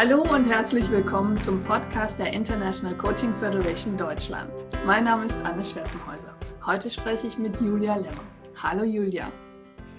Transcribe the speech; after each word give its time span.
Hallo 0.00 0.22
und 0.22 0.44
herzlich 0.44 0.88
willkommen 0.90 1.40
zum 1.42 1.64
Podcast 1.64 2.20
der 2.20 2.32
International 2.32 2.96
Coaching 2.96 3.34
Federation 3.34 3.96
Deutschland. 3.96 4.52
Mein 4.86 5.02
Name 5.02 5.24
ist 5.24 5.40
Anne 5.40 5.60
Schwerpenhäuser. 5.64 6.38
Heute 6.64 6.88
spreche 6.88 7.26
ich 7.26 7.36
mit 7.36 7.60
Julia 7.60 7.96
Lemmer. 7.96 8.22
Hallo 8.62 8.84
Julia. 8.84 9.32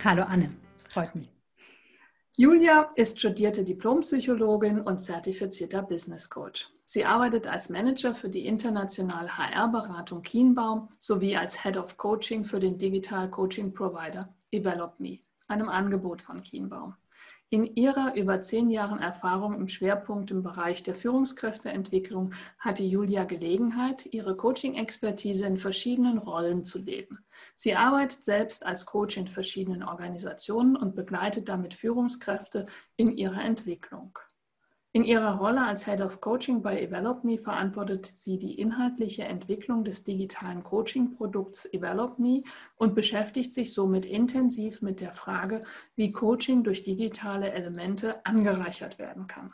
Hallo 0.02 0.24
Anne, 0.24 0.56
freut 0.88 1.14
mich. 1.16 1.28
Julia 2.38 2.90
ist 2.96 3.20
studierte 3.20 3.66
Diplompsychologin 3.66 4.80
und 4.80 5.00
zertifizierter 5.00 5.82
Business 5.82 6.30
Coach. 6.30 6.68
Sie 6.86 7.04
arbeitet 7.04 7.46
als 7.46 7.70
Manager 7.70 8.16
für 8.16 8.30
die 8.30 8.46
internationale 8.46 9.38
HR-Beratung 9.38 10.22
Kienbaum 10.22 10.88
sowie 10.98 11.36
als 11.36 11.62
Head 11.62 11.76
of 11.76 11.98
Coaching 11.98 12.46
für 12.46 12.62
den 12.62 12.78
Digital 12.78 13.30
Coaching 13.30 13.74
Provider 13.74 14.34
DevelopMe, 14.54 15.20
einem 15.50 15.68
Angebot 15.68 16.22
von 16.22 16.40
Kienbaum. 16.40 16.96
In 17.52 17.66
ihrer 17.76 18.14
über 18.16 18.42
zehn 18.42 18.70
Jahren 18.70 19.00
Erfahrung 19.00 19.56
im 19.56 19.68
Schwerpunkt 19.68 20.30
im 20.30 20.44
Bereich 20.44 20.84
der 20.84 20.94
Führungskräfteentwicklung 20.94 22.36
hatte 22.60 22.84
Julia 22.84 23.24
Gelegenheit, 23.24 24.06
ihre 24.06 24.38
Coaching-Expertise 24.38 25.48
in 25.48 25.58
verschiedenen 25.58 26.20
Rollen 26.20 26.64
zu 26.64 26.78
leben. 26.78 27.26
Sie 27.56 27.74
arbeitet 27.74 28.24
selbst 28.24 28.64
als 28.64 28.86
Coach 28.86 29.18
in 29.18 29.28
verschiedenen 29.28 29.82
Organisationen 29.82 30.76
und 30.76 30.94
begleitet 30.94 31.50
damit 31.50 31.74
Führungskräfte 31.74 32.66
in 32.98 33.18
ihrer 33.18 33.42
Entwicklung. 33.42 34.20
In 34.92 35.04
ihrer 35.04 35.38
Rolle 35.38 35.62
als 35.62 35.86
Head 35.86 36.02
of 36.02 36.20
Coaching 36.20 36.64
bei 36.64 36.82
EvelopMe 36.82 37.38
verantwortet 37.38 38.08
sie 38.08 38.40
die 38.40 38.60
inhaltliche 38.60 39.24
Entwicklung 39.24 39.84
des 39.84 40.04
digitalen 40.04 40.64
Coaching-Produkts 40.64 41.72
EvelopMe 41.72 42.42
und 42.76 42.96
beschäftigt 42.96 43.54
sich 43.54 43.72
somit 43.72 44.08
intensiv 44.08 44.82
mit 44.82 45.00
der 45.00 45.14
Frage, 45.14 45.62
wie 45.96 46.12
Coaching 46.12 46.64
durch 46.64 46.84
digitale 46.84 47.52
Elemente 47.52 48.26
angereichert 48.26 48.98
werden 48.98 49.28
kann. 49.28 49.54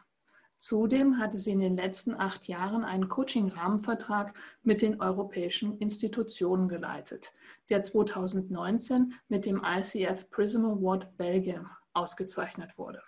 Zudem 0.57 1.17
hatte 1.19 1.37
sie 1.37 1.51
in 1.51 1.59
den 1.59 1.75
letzten 1.75 2.15
acht 2.15 2.47
Jahren 2.47 2.85
einen 2.85 3.09
Coaching-Rahmenvertrag 3.09 4.33
mit 4.63 4.81
den 4.81 5.01
europäischen 5.01 5.77
Institutionen 5.79 6.69
geleitet, 6.69 7.33
der 7.69 7.81
2019 7.81 9.13
mit 9.27 9.45
dem 9.45 9.61
ICF 9.65 10.29
Prism 10.29 10.63
Award 10.63 11.17
Belgien 11.17 11.65
ausgezeichnet 11.91 12.77
wurde. 12.77 13.01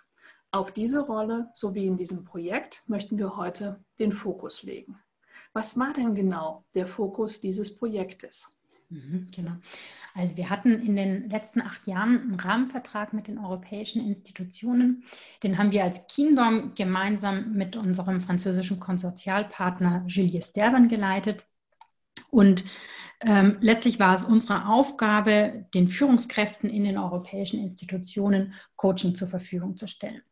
Auf 0.50 0.72
diese 0.72 1.00
Rolle 1.00 1.50
sowie 1.52 1.86
in 1.86 1.96
diesem 1.96 2.24
Projekt 2.24 2.82
möchten 2.86 3.18
wir 3.18 3.36
heute 3.36 3.84
den 3.98 4.12
Fokus 4.12 4.62
legen. 4.62 4.96
Was 5.52 5.78
war 5.78 5.92
denn 5.92 6.14
genau 6.14 6.64
der 6.74 6.86
Fokus 6.86 7.40
dieses 7.40 7.76
Projektes? 7.76 8.48
Mhm, 8.88 9.28
genau. 9.34 9.52
Also 10.14 10.36
wir 10.38 10.48
hatten 10.48 10.72
in 10.72 10.96
den 10.96 11.28
letzten 11.28 11.60
acht 11.60 11.86
Jahren 11.86 12.20
einen 12.20 12.40
Rahmenvertrag 12.40 13.12
mit 13.12 13.28
den 13.28 13.38
europäischen 13.38 14.00
Institutionen. 14.06 15.04
Den 15.42 15.58
haben 15.58 15.70
wir 15.70 15.84
als 15.84 16.06
Kienbaum 16.06 16.74
gemeinsam 16.74 17.52
mit 17.52 17.76
unserem 17.76 18.22
französischen 18.22 18.80
Konsortialpartner 18.80 20.04
Julius 20.06 20.52
Derban 20.54 20.88
geleitet. 20.88 21.44
Und 22.30 22.64
ähm, 23.20 23.56
letztlich 23.60 23.98
war 23.98 24.14
es 24.14 24.24
unsere 24.24 24.68
Aufgabe, 24.68 25.66
den 25.74 25.88
Führungskräften 25.88 26.70
in 26.70 26.84
den 26.84 26.98
europäischen 26.98 27.60
Institutionen 27.60 28.54
Coaching 28.76 29.14
zur 29.14 29.28
Verfügung 29.28 29.76
zu 29.76 29.88
stellen. 29.88 30.22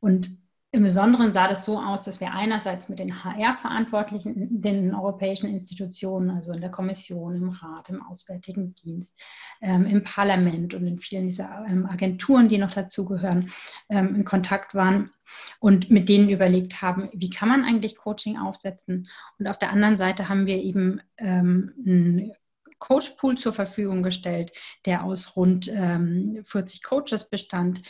Und 0.00 0.36
im 0.74 0.82
Besonderen 0.82 1.32
sah 1.32 1.46
das 1.46 1.64
so 1.64 1.78
aus, 1.78 2.02
dass 2.02 2.20
wir 2.20 2.32
einerseits 2.32 2.88
mit 2.88 2.98
den 2.98 3.22
HR-Verantwortlichen 3.22 4.34
in 4.34 4.60
den 4.60 4.92
europäischen 4.92 5.48
Institutionen, 5.48 6.30
also 6.30 6.50
in 6.50 6.60
der 6.60 6.70
Kommission, 6.70 7.36
im 7.36 7.48
Rat, 7.50 7.88
im 7.90 8.02
Auswärtigen 8.02 8.74
Dienst, 8.74 9.16
ähm, 9.60 9.86
im 9.86 10.02
Parlament 10.02 10.74
und 10.74 10.84
in 10.84 10.98
vielen 10.98 11.26
dieser 11.26 11.64
ähm, 11.68 11.86
Agenturen, 11.86 12.48
die 12.48 12.58
noch 12.58 12.74
dazugehören, 12.74 13.52
ähm, 13.88 14.16
in 14.16 14.24
Kontakt 14.24 14.74
waren 14.74 15.12
und 15.60 15.90
mit 15.90 16.08
denen 16.08 16.28
überlegt 16.28 16.82
haben, 16.82 17.08
wie 17.12 17.30
kann 17.30 17.48
man 17.48 17.64
eigentlich 17.64 17.96
Coaching 17.96 18.36
aufsetzen. 18.36 19.08
Und 19.38 19.46
auf 19.46 19.60
der 19.60 19.70
anderen 19.70 19.96
Seite 19.96 20.28
haben 20.28 20.46
wir 20.46 20.56
eben 20.56 21.00
ähm, 21.18 21.72
einen 21.86 22.32
Coachpool 22.80 23.38
zur 23.38 23.52
Verfügung 23.52 24.02
gestellt, 24.02 24.52
der 24.86 25.04
aus 25.04 25.36
rund 25.36 25.66
40 25.66 25.72
ähm, 25.72 26.44
Coaches 26.82 27.30
bestand, 27.30 27.80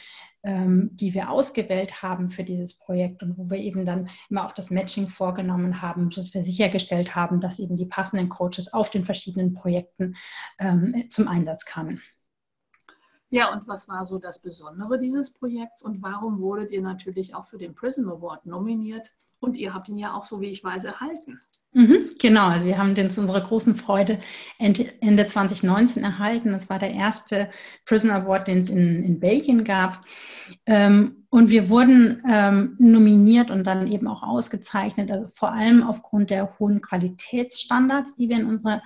die 0.45 1.15
wir 1.15 1.31
ausgewählt 1.31 2.03
haben 2.03 2.29
für 2.29 2.45
dieses 2.45 2.75
Projekt 2.75 3.23
und 3.23 3.39
wo 3.39 3.49
wir 3.49 3.59
eben 3.59 3.87
dann 3.87 4.11
immer 4.29 4.47
auch 4.47 4.53
das 4.53 4.71
Matching 4.71 5.09
vorgenommen 5.09 5.81
haben, 5.81 6.11
dass 6.11 6.35
wir 6.35 6.45
sichergestellt 6.45 7.15
haben, 7.15 7.41
dass 7.41 7.59
eben 7.59 7.77
die 7.77 7.87
passenden 7.87 8.29
Coaches 8.29 8.73
auf 8.73 8.91
den 8.91 9.05
verschiedenen 9.05 9.55
Projekten 9.55 10.17
ähm, 10.59 11.07
zum 11.11 11.29
Einsatz 11.29 11.65
kamen. 11.65 12.03
Ja, 13.31 13.53
und 13.53 13.67
was 13.67 13.89
war 13.89 14.05
so 14.05 14.19
das 14.19 14.41
Besondere 14.43 14.99
dieses 14.99 15.33
Projekts 15.33 15.83
und 15.83 16.03
warum 16.03 16.39
wurdet 16.39 16.71
ihr 16.71 16.83
natürlich 16.83 17.35
auch 17.35 17.47
für 17.47 17.59
den 17.59 17.75
Prism 17.75 18.09
Award 18.09 18.47
nominiert? 18.47 19.13
Und 19.41 19.57
ihr 19.57 19.75
habt 19.75 19.89
ihn 19.89 19.99
ja 19.99 20.15
auch, 20.15 20.23
so 20.23 20.41
wie 20.41 20.51
ich 20.51 20.63
weiß, 20.63 20.85
erhalten. 20.85 21.41
Mhm, 21.77 22.11
genau, 22.21 22.47
also 22.47 22.67
wir 22.67 22.79
haben 22.79 22.95
den 22.95 23.11
zu 23.11 23.21
unserer 23.21 23.41
großen 23.41 23.75
Freude 23.75 24.21
Ende 24.59 25.27
2019 25.27 26.05
erhalten. 26.05 26.53
Das 26.53 26.71
war 26.71 26.79
der 26.79 26.93
erste 26.93 27.51
Prison 27.85 28.13
Award, 28.13 28.47
den 28.47 28.59
es 28.59 28.71
in, 28.71 29.03
in 29.03 29.19
Belgien 29.19 29.65
gab. 29.65 30.05
Ähm, 30.67 31.27
und 31.31 31.51
wir 31.51 31.69
wurden 31.69 32.23
ähm, 32.31 32.77
nominiert 32.79 33.51
und 33.51 33.65
dann 33.65 33.89
eben 33.89 34.07
auch 34.07 34.23
ausgezeichnet, 34.23 35.11
also 35.11 35.27
vor 35.35 35.51
allem 35.51 35.83
aufgrund 35.83 36.31
der 36.31 36.61
hohen 36.61 36.81
Qualitätsstandards, 36.81 38.15
die 38.15 38.29
wir 38.29 38.37
in 38.37 38.47
unserer 38.47 38.81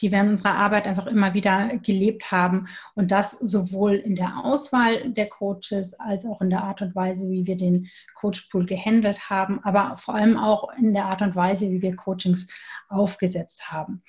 die 0.00 0.12
wir 0.12 0.20
in 0.20 0.28
unserer 0.28 0.54
Arbeit 0.54 0.86
einfach 0.86 1.06
immer 1.06 1.34
wieder 1.34 1.78
gelebt 1.78 2.30
haben. 2.30 2.68
Und 2.94 3.10
das 3.10 3.32
sowohl 3.32 3.94
in 3.94 4.16
der 4.16 4.44
Auswahl 4.44 5.12
der 5.12 5.28
Coaches 5.28 5.94
als 5.98 6.24
auch 6.24 6.40
in 6.40 6.50
der 6.50 6.64
Art 6.64 6.82
und 6.82 6.94
Weise, 6.94 7.30
wie 7.30 7.46
wir 7.46 7.56
den 7.56 7.88
Coachpool 8.22 8.66
gehandelt 8.66 9.30
haben, 9.30 9.60
aber 9.64 9.96
vor 9.96 10.14
allem 10.14 10.36
auch 10.36 10.72
in 10.78 10.94
der 10.94 11.06
Art 11.06 11.22
und 11.22 11.36
Weise, 11.36 11.70
wie 11.70 11.82
wir 11.82 11.96
Coachings 11.96 12.46
aufgesetzt 12.88 13.70
haben. 13.70 14.02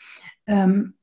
Ähm, 0.45 0.95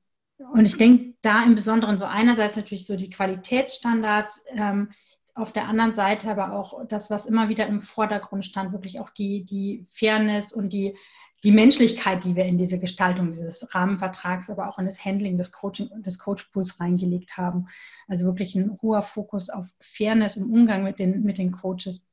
und 0.53 0.67
ich 0.67 0.77
denke 0.77 1.15
da 1.22 1.45
im 1.45 1.55
Besonderen 1.55 1.99
so 1.99 2.05
einerseits 2.05 2.56
natürlich 2.56 2.87
so 2.87 2.97
die 2.97 3.11
Qualitätsstandards, 3.11 4.45
ähm, 4.49 4.91
auf 5.34 5.53
der 5.53 5.66
anderen 5.66 5.95
Seite 5.95 6.28
aber 6.28 6.53
auch 6.53 6.87
das, 6.87 7.11
was 7.11 7.27
immer 7.27 7.49
wieder 7.49 7.66
im 7.66 7.83
Vordergrund 7.83 8.47
stand, 8.47 8.72
wirklich 8.72 9.01
auch 9.01 9.11
die, 9.11 9.45
die 9.45 9.87
Fairness 9.91 10.53
und 10.53 10.72
die 10.72 10.97
die 11.44 11.53
Menschlichkeit, 11.53 12.25
die 12.25 12.37
wir 12.37 12.47
in 12.47 12.56
diese 12.56 12.78
Gestaltung 12.78 13.32
dieses 13.32 13.75
Rahmenvertrags, 13.75 14.49
aber 14.49 14.66
auch 14.69 14.78
in 14.78 14.87
das 14.87 15.05
Handling 15.05 15.37
des 15.37 15.53
Coaching 15.53 15.88
und 15.88 16.06
des 16.06 16.19
Coachpools 16.19 16.81
reingelegt 16.81 17.37
haben. 17.37 17.69
Also 18.09 18.25
wirklich 18.25 18.55
ein 18.55 18.78
hoher 18.81 19.03
Fokus 19.03 19.50
auf 19.50 19.66
Fairness 19.81 20.38
im 20.38 20.50
Umgang 20.50 20.84
mit 20.84 20.99
den, 20.99 21.22
mit 21.22 21.37
den 21.37 21.53
Coaches, 21.53 22.09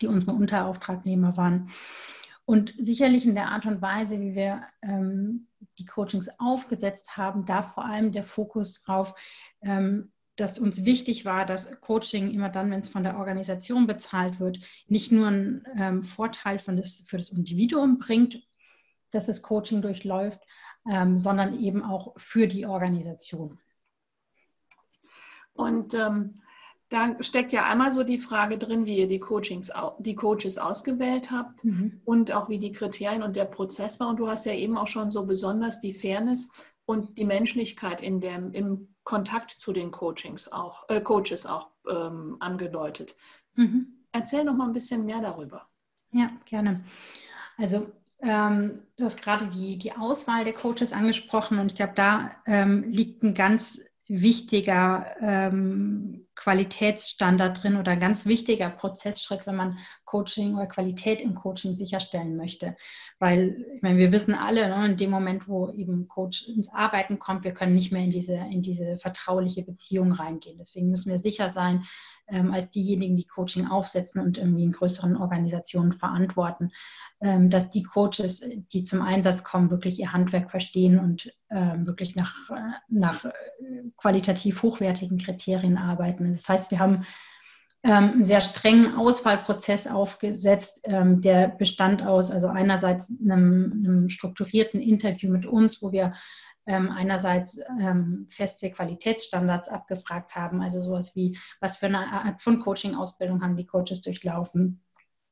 die 0.00 0.06
unsere 0.06 0.32
Unterauftragnehmer 0.32 1.36
waren. 1.36 1.70
Und 2.46 2.74
sicherlich 2.78 3.26
in 3.26 3.34
der 3.34 3.50
Art 3.50 3.66
und 3.66 3.82
Weise, 3.82 4.18
wie 4.20 4.34
wir 4.34 4.62
ähm, 4.82 5.48
die 5.78 5.84
Coachings 5.84 6.28
aufgesetzt 6.38 7.18
haben, 7.18 7.44
da 7.44 7.62
vor 7.62 7.84
allem 7.84 8.12
der 8.12 8.24
Fokus 8.24 8.82
drauf, 8.82 9.14
ähm, 9.60 10.10
dass 10.36 10.58
uns 10.58 10.84
wichtig 10.84 11.26
war, 11.26 11.44
dass 11.44 11.70
Coaching 11.80 12.30
immer 12.32 12.48
dann, 12.48 12.70
wenn 12.70 12.80
es 12.80 12.88
von 12.88 13.04
der 13.04 13.18
Organisation 13.18 13.86
bezahlt 13.86 14.40
wird, 14.40 14.58
nicht 14.88 15.12
nur 15.12 15.28
einen 15.28 15.66
ähm, 15.76 16.02
Vorteil 16.02 16.60
das, 16.66 17.04
für 17.06 17.18
das 17.18 17.28
Individuum 17.28 17.98
bringt, 17.98 18.42
dass 19.14 19.26
das 19.26 19.42
Coaching 19.42 19.82
durchläuft, 19.82 20.40
ähm, 20.90 21.16
sondern 21.16 21.58
eben 21.58 21.82
auch 21.82 22.14
für 22.16 22.46
die 22.46 22.66
Organisation. 22.66 23.58
Und 25.54 25.94
ähm, 25.94 26.42
da 26.88 27.16
steckt 27.22 27.52
ja 27.52 27.64
einmal 27.64 27.90
so 27.90 28.02
die 28.02 28.18
Frage 28.18 28.58
drin, 28.58 28.86
wie 28.86 28.98
ihr 28.98 29.08
die, 29.08 29.18
Coachings, 29.18 29.72
die 29.98 30.14
Coaches 30.14 30.58
ausgewählt 30.58 31.30
habt 31.30 31.64
mhm. 31.64 32.00
und 32.04 32.32
auch 32.32 32.48
wie 32.48 32.58
die 32.58 32.72
Kriterien 32.72 33.22
und 33.22 33.36
der 33.36 33.46
Prozess 33.46 33.98
war. 34.00 34.08
Und 34.08 34.18
du 34.18 34.28
hast 34.28 34.46
ja 34.46 34.52
eben 34.52 34.76
auch 34.76 34.86
schon 34.86 35.10
so 35.10 35.24
besonders 35.24 35.80
die 35.80 35.92
Fairness 35.92 36.50
und 36.86 37.18
die 37.18 37.24
Menschlichkeit 37.24 38.02
in 38.02 38.20
dem, 38.20 38.52
im 38.52 38.94
Kontakt 39.04 39.50
zu 39.50 39.72
den 39.72 39.90
Coachings 39.90 40.52
auch, 40.52 40.88
äh, 40.88 41.00
Coaches 41.00 41.46
auch 41.46 41.70
ähm, 41.88 42.36
angedeutet. 42.40 43.14
Mhm. 43.54 44.04
Erzähl 44.12 44.44
noch 44.44 44.54
mal 44.54 44.66
ein 44.66 44.72
bisschen 44.72 45.04
mehr 45.04 45.20
darüber. 45.20 45.66
Ja, 46.12 46.30
gerne. 46.44 46.84
Also 47.56 47.88
ähm, 48.24 48.82
du 48.96 49.04
hast 49.04 49.20
gerade 49.20 49.48
die, 49.48 49.78
die 49.78 49.92
Auswahl 49.92 50.44
der 50.44 50.54
Coaches 50.54 50.92
angesprochen 50.92 51.58
und 51.58 51.72
ich 51.72 51.76
glaube, 51.76 51.94
da 51.94 52.32
ähm, 52.46 52.84
liegt 52.90 53.22
ein 53.22 53.34
ganz 53.34 53.80
wichtiger 54.06 55.16
ähm, 55.20 56.26
Qualitätsstandard 56.34 57.62
drin 57.62 57.76
oder 57.76 57.92
ein 57.92 58.00
ganz 58.00 58.26
wichtiger 58.26 58.68
Prozessschritt, 58.68 59.46
wenn 59.46 59.56
man 59.56 59.78
Coaching 60.04 60.56
oder 60.56 60.66
Qualität 60.66 61.20
im 61.20 61.34
Coaching 61.34 61.74
sicherstellen 61.74 62.36
möchte. 62.36 62.76
Weil, 63.18 63.64
ich 63.76 63.82
meine, 63.82 63.98
wir 63.98 64.12
wissen 64.12 64.34
alle, 64.34 64.68
ne, 64.68 64.86
in 64.86 64.96
dem 64.96 65.10
Moment, 65.10 65.48
wo 65.48 65.70
eben 65.70 66.06
Coach 66.08 66.48
ins 66.48 66.68
Arbeiten 66.68 67.18
kommt, 67.18 67.44
wir 67.44 67.54
können 67.54 67.74
nicht 67.74 67.92
mehr 67.92 68.02
in 68.02 68.10
diese, 68.10 68.34
in 68.34 68.62
diese 68.62 68.98
vertrauliche 68.98 69.62
Beziehung 69.62 70.12
reingehen. 70.12 70.58
Deswegen 70.58 70.90
müssen 70.90 71.10
wir 71.10 71.20
sicher 71.20 71.50
sein, 71.50 71.84
ähm, 72.28 72.52
als 72.52 72.70
diejenigen, 72.70 73.16
die 73.16 73.26
Coaching 73.26 73.66
aufsetzen 73.66 74.20
und 74.20 74.38
irgendwie 74.38 74.64
in 74.64 74.72
größeren 74.72 75.16
Organisationen 75.16 75.92
verantworten, 75.92 76.72
ähm, 77.20 77.50
dass 77.50 77.70
die 77.70 77.82
Coaches, 77.82 78.42
die 78.72 78.82
zum 78.82 79.02
Einsatz 79.02 79.44
kommen, 79.44 79.70
wirklich 79.70 79.98
ihr 79.98 80.12
Handwerk 80.12 80.50
verstehen 80.50 80.98
und 80.98 81.32
ähm, 81.50 81.86
wirklich 81.86 82.16
nach, 82.16 82.34
nach 82.88 83.24
äh, 83.24 83.32
qualitativ 83.96 84.62
hochwertigen 84.62 85.18
Kriterien 85.18 85.76
arbeiten. 85.76 86.30
Das 86.30 86.48
heißt, 86.48 86.70
wir 86.70 86.78
haben 86.78 87.04
ähm, 87.84 88.12
einen 88.12 88.24
sehr 88.24 88.40
strengen 88.40 88.96
Auswahlprozess 88.96 89.86
aufgesetzt, 89.86 90.80
ähm, 90.84 91.20
der 91.20 91.48
bestand 91.48 92.02
aus, 92.02 92.30
also 92.30 92.48
einerseits 92.48 93.12
einem, 93.20 93.84
einem 93.84 94.08
strukturierten 94.08 94.80
Interview 94.80 95.30
mit 95.30 95.44
uns, 95.44 95.82
wo 95.82 95.92
wir 95.92 96.14
ähm, 96.66 96.90
einerseits 96.90 97.58
ähm, 97.80 98.26
feste 98.30 98.70
Qualitätsstandards 98.70 99.68
abgefragt 99.68 100.34
haben, 100.34 100.62
also 100.62 100.80
sowas 100.80 101.14
wie, 101.14 101.38
was 101.60 101.76
für 101.76 101.86
eine 101.86 102.10
Art 102.12 102.42
von 102.42 102.60
Coaching-Ausbildung 102.60 103.42
haben 103.42 103.56
die 103.56 103.66
Coaches 103.66 104.02
durchlaufen, 104.02 104.84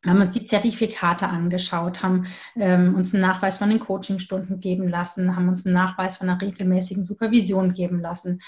haben 0.04 0.20
uns 0.20 0.34
die 0.34 0.46
Zertifikate 0.46 1.28
angeschaut, 1.28 2.02
haben 2.02 2.26
ähm, 2.56 2.94
uns 2.96 3.14
einen 3.14 3.22
Nachweis 3.22 3.58
von 3.58 3.70
den 3.70 3.78
Coachingstunden 3.78 4.60
geben 4.60 4.88
lassen, 4.88 5.36
haben 5.36 5.48
uns 5.48 5.64
einen 5.64 5.74
Nachweis 5.74 6.16
von 6.16 6.28
einer 6.28 6.40
regelmäßigen 6.40 7.04
Supervision 7.04 7.72
geben 7.72 8.00
lassen, 8.00 8.40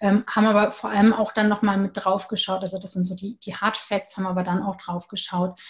ähm, 0.00 0.24
haben 0.26 0.46
aber 0.46 0.72
vor 0.72 0.90
allem 0.90 1.12
auch 1.12 1.32
dann 1.32 1.48
nochmal 1.48 1.76
mit 1.76 1.92
drauf 1.94 2.28
geschaut, 2.28 2.62
also 2.62 2.78
das 2.78 2.92
sind 2.92 3.06
so 3.06 3.14
die, 3.14 3.38
die 3.44 3.54
Hard 3.54 3.76
Facts, 3.76 4.16
haben 4.16 4.26
aber 4.26 4.42
dann 4.42 4.62
auch 4.62 4.76
drauf 4.76 5.08
geschaut, 5.08 5.60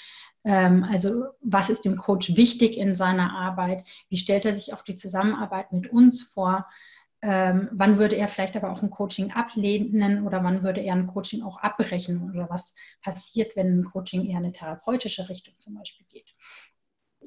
also 0.45 1.27
was 1.41 1.71
ist 1.71 1.85
dem 1.85 1.97
Coach 1.97 2.37
wichtig 2.37 2.77
in 2.77 2.95
seiner 2.97 3.33
Arbeit, 3.33 3.85
wie 4.09 4.19
stellt 4.19 4.45
er 4.45 4.53
sich 4.53 4.75
auch 4.75 4.83
die 4.83 4.97
Zusammenarbeit 4.97 5.73
mit 5.73 5.91
uns 5.91 6.23
vor, 6.23 6.67
ähm, 7.25 7.69
wann 7.71 7.99
würde 7.99 8.17
er 8.17 8.27
vielleicht 8.27 8.57
aber 8.57 8.73
auch 8.73 8.83
ein 8.83 8.91
Coaching 8.91 9.31
ablehnen 9.31 10.27
oder 10.27 10.43
wann 10.43 10.65
würde 10.65 10.81
er 10.81 10.95
ein 10.95 11.07
Coaching 11.07 11.43
auch 11.43 11.59
abbrechen 11.59 12.29
oder 12.29 12.51
was 12.51 12.75
passiert, 13.01 13.55
wenn 13.55 13.81
ein 13.81 13.85
Coaching 13.85 14.27
eher 14.27 14.39
eine 14.39 14.53
therapeutische 14.53 15.29
Richtung 15.29 15.57
zum 15.57 15.75
Beispiel 15.75 16.05
geht. 16.09 16.35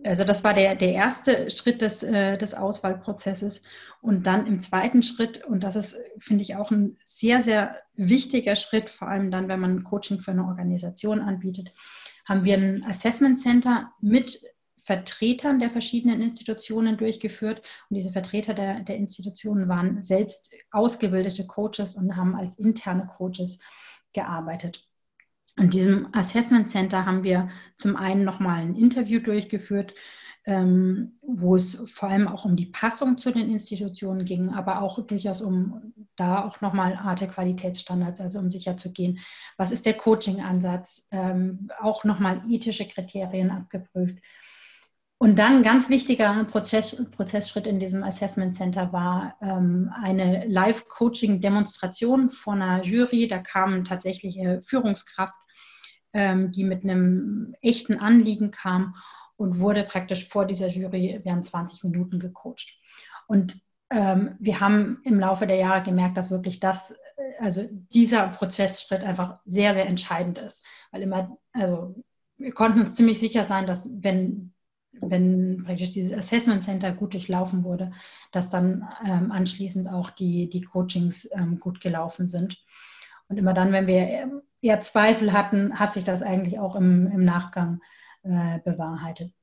Also 0.03 0.25
das 0.25 0.43
war 0.43 0.53
der, 0.53 0.75
der 0.75 0.91
erste 0.91 1.49
Schritt 1.49 1.81
des, 1.81 2.03
äh, 2.03 2.37
des 2.37 2.53
Auswahlprozesses. 2.53 3.61
Und 4.01 4.27
dann 4.27 4.45
im 4.45 4.61
zweiten 4.61 5.01
Schritt, 5.01 5.45
und 5.45 5.63
das 5.63 5.77
ist, 5.77 5.95
finde 6.19 6.43
ich, 6.43 6.57
auch 6.57 6.71
ein 6.71 6.97
sehr, 7.05 7.41
sehr 7.41 7.77
wichtiger 7.95 8.57
Schritt, 8.57 8.89
vor 8.89 9.07
allem 9.07 9.31
dann, 9.31 9.47
wenn 9.47 9.61
man 9.61 9.85
Coaching 9.85 10.19
für 10.19 10.31
eine 10.31 10.43
Organisation 10.43 11.21
anbietet, 11.21 11.71
haben 12.25 12.43
wir 12.43 12.57
ein 12.57 12.83
Assessment 12.83 13.39
Center 13.39 13.91
mit 14.01 14.41
Vertretern 14.85 15.59
der 15.59 15.71
verschiedenen 15.71 16.21
Institutionen 16.21 16.97
durchgeführt. 16.97 17.61
Und 17.89 17.95
diese 17.95 18.11
Vertreter 18.11 18.53
der, 18.53 18.81
der 18.81 18.97
Institutionen 18.97 19.67
waren 19.67 20.03
selbst 20.03 20.51
ausgebildete 20.71 21.47
Coaches 21.47 21.95
und 21.95 22.15
haben 22.15 22.35
als 22.35 22.59
interne 22.59 23.07
Coaches 23.07 23.59
gearbeitet. 24.13 24.87
In 25.57 25.69
diesem 25.69 26.09
Assessment 26.13 26.67
Center 26.69 27.05
haben 27.05 27.23
wir 27.23 27.49
zum 27.77 27.95
einen 27.95 28.25
nochmal 28.25 28.61
ein 28.61 28.75
Interview 28.75 29.19
durchgeführt, 29.19 29.93
ähm, 30.45 31.17
wo 31.21 31.55
es 31.55 31.81
vor 31.89 32.09
allem 32.09 32.27
auch 32.27 32.45
um 32.45 32.55
die 32.55 32.67
Passung 32.67 33.17
zu 33.17 33.31
den 33.31 33.49
Institutionen 33.49 34.25
ging, 34.25 34.49
aber 34.49 34.81
auch 34.81 35.03
durchaus 35.07 35.41
um 35.41 35.93
da 36.15 36.45
auch 36.45 36.61
nochmal 36.61 37.03
harte 37.03 37.27
Qualitätsstandards, 37.27 38.21
also 38.21 38.39
um 38.39 38.51
sicherzugehen, 38.51 39.19
was 39.57 39.71
ist 39.71 39.85
der 39.85 39.95
Coaching-Ansatz, 39.95 41.07
ähm, 41.11 41.69
auch 41.79 42.03
nochmal 42.03 42.41
ethische 42.49 42.87
Kriterien 42.87 43.51
abgeprüft. 43.51 44.17
Und 45.17 45.37
dann 45.37 45.57
ein 45.57 45.63
ganz 45.63 45.89
wichtiger 45.89 46.43
Prozess, 46.45 47.01
Prozessschritt 47.11 47.67
in 47.67 47.79
diesem 47.79 48.03
Assessment 48.03 48.53
Center 48.53 48.91
war 48.91 49.35
ähm, 49.41 49.89
eine 49.93 50.45
Live-Coaching-Demonstration 50.45 52.31
von 52.31 52.61
einer 52.61 52.83
Jury. 52.83 53.27
Da 53.27 53.39
kam 53.39 53.85
tatsächlich 53.85 54.37
eine 54.39 54.61
Führungskraft, 54.61 55.33
ähm, 56.11 56.51
die 56.51 56.65
mit 56.65 56.83
einem 56.83 57.55
echten 57.61 57.97
Anliegen 57.97 58.51
kam 58.51 58.95
und 59.37 59.59
wurde 59.59 59.83
praktisch 59.83 60.27
vor 60.27 60.45
dieser 60.45 60.67
Jury 60.67 61.19
während 61.23 61.45
20 61.45 61.83
Minuten 61.83 62.19
gecoacht. 62.19 62.77
Und 63.27 63.59
ähm, 63.95 64.35
wir 64.39 64.59
haben 64.59 64.99
im 65.03 65.19
Laufe 65.19 65.47
der 65.47 65.55
Jahre 65.55 65.83
gemerkt, 65.83 66.17
dass 66.17 66.29
wirklich 66.29 66.59
das, 66.59 66.93
also 67.39 67.65
dieser 67.93 68.27
Prozessschritt 68.27 69.03
einfach 69.03 69.39
sehr, 69.45 69.73
sehr 69.73 69.87
entscheidend 69.87 70.37
ist. 70.37 70.63
Weil 70.91 71.03
immer, 71.03 71.37
also 71.53 71.95
wir 72.37 72.53
konnten 72.53 72.81
uns 72.81 72.93
ziemlich 72.93 73.19
sicher 73.19 73.45
sein, 73.45 73.65
dass 73.65 73.89
wenn 73.89 74.51
wenn 75.01 75.63
praktisch 75.65 75.91
dieses 75.91 76.17
Assessment 76.17 76.63
Center 76.63 76.93
gut 76.93 77.13
durchlaufen 77.13 77.63
wurde, 77.63 77.91
dass 78.31 78.49
dann 78.49 78.87
ähm, 79.05 79.31
anschließend 79.31 79.89
auch 79.89 80.09
die, 80.09 80.49
die 80.49 80.61
Coachings 80.61 81.27
ähm, 81.33 81.59
gut 81.59 81.81
gelaufen 81.81 82.27
sind. 82.27 82.57
Und 83.27 83.37
immer 83.37 83.53
dann, 83.53 83.73
wenn 83.73 83.87
wir 83.87 84.41
eher 84.61 84.81
Zweifel 84.81 85.33
hatten, 85.33 85.79
hat 85.79 85.93
sich 85.93 86.03
das 86.03 86.21
eigentlich 86.21 86.59
auch 86.59 86.75
im, 86.75 87.07
im 87.07 87.25
Nachgang 87.25 87.81
äh, 88.23 88.59
bewahrheitet. 88.63 89.33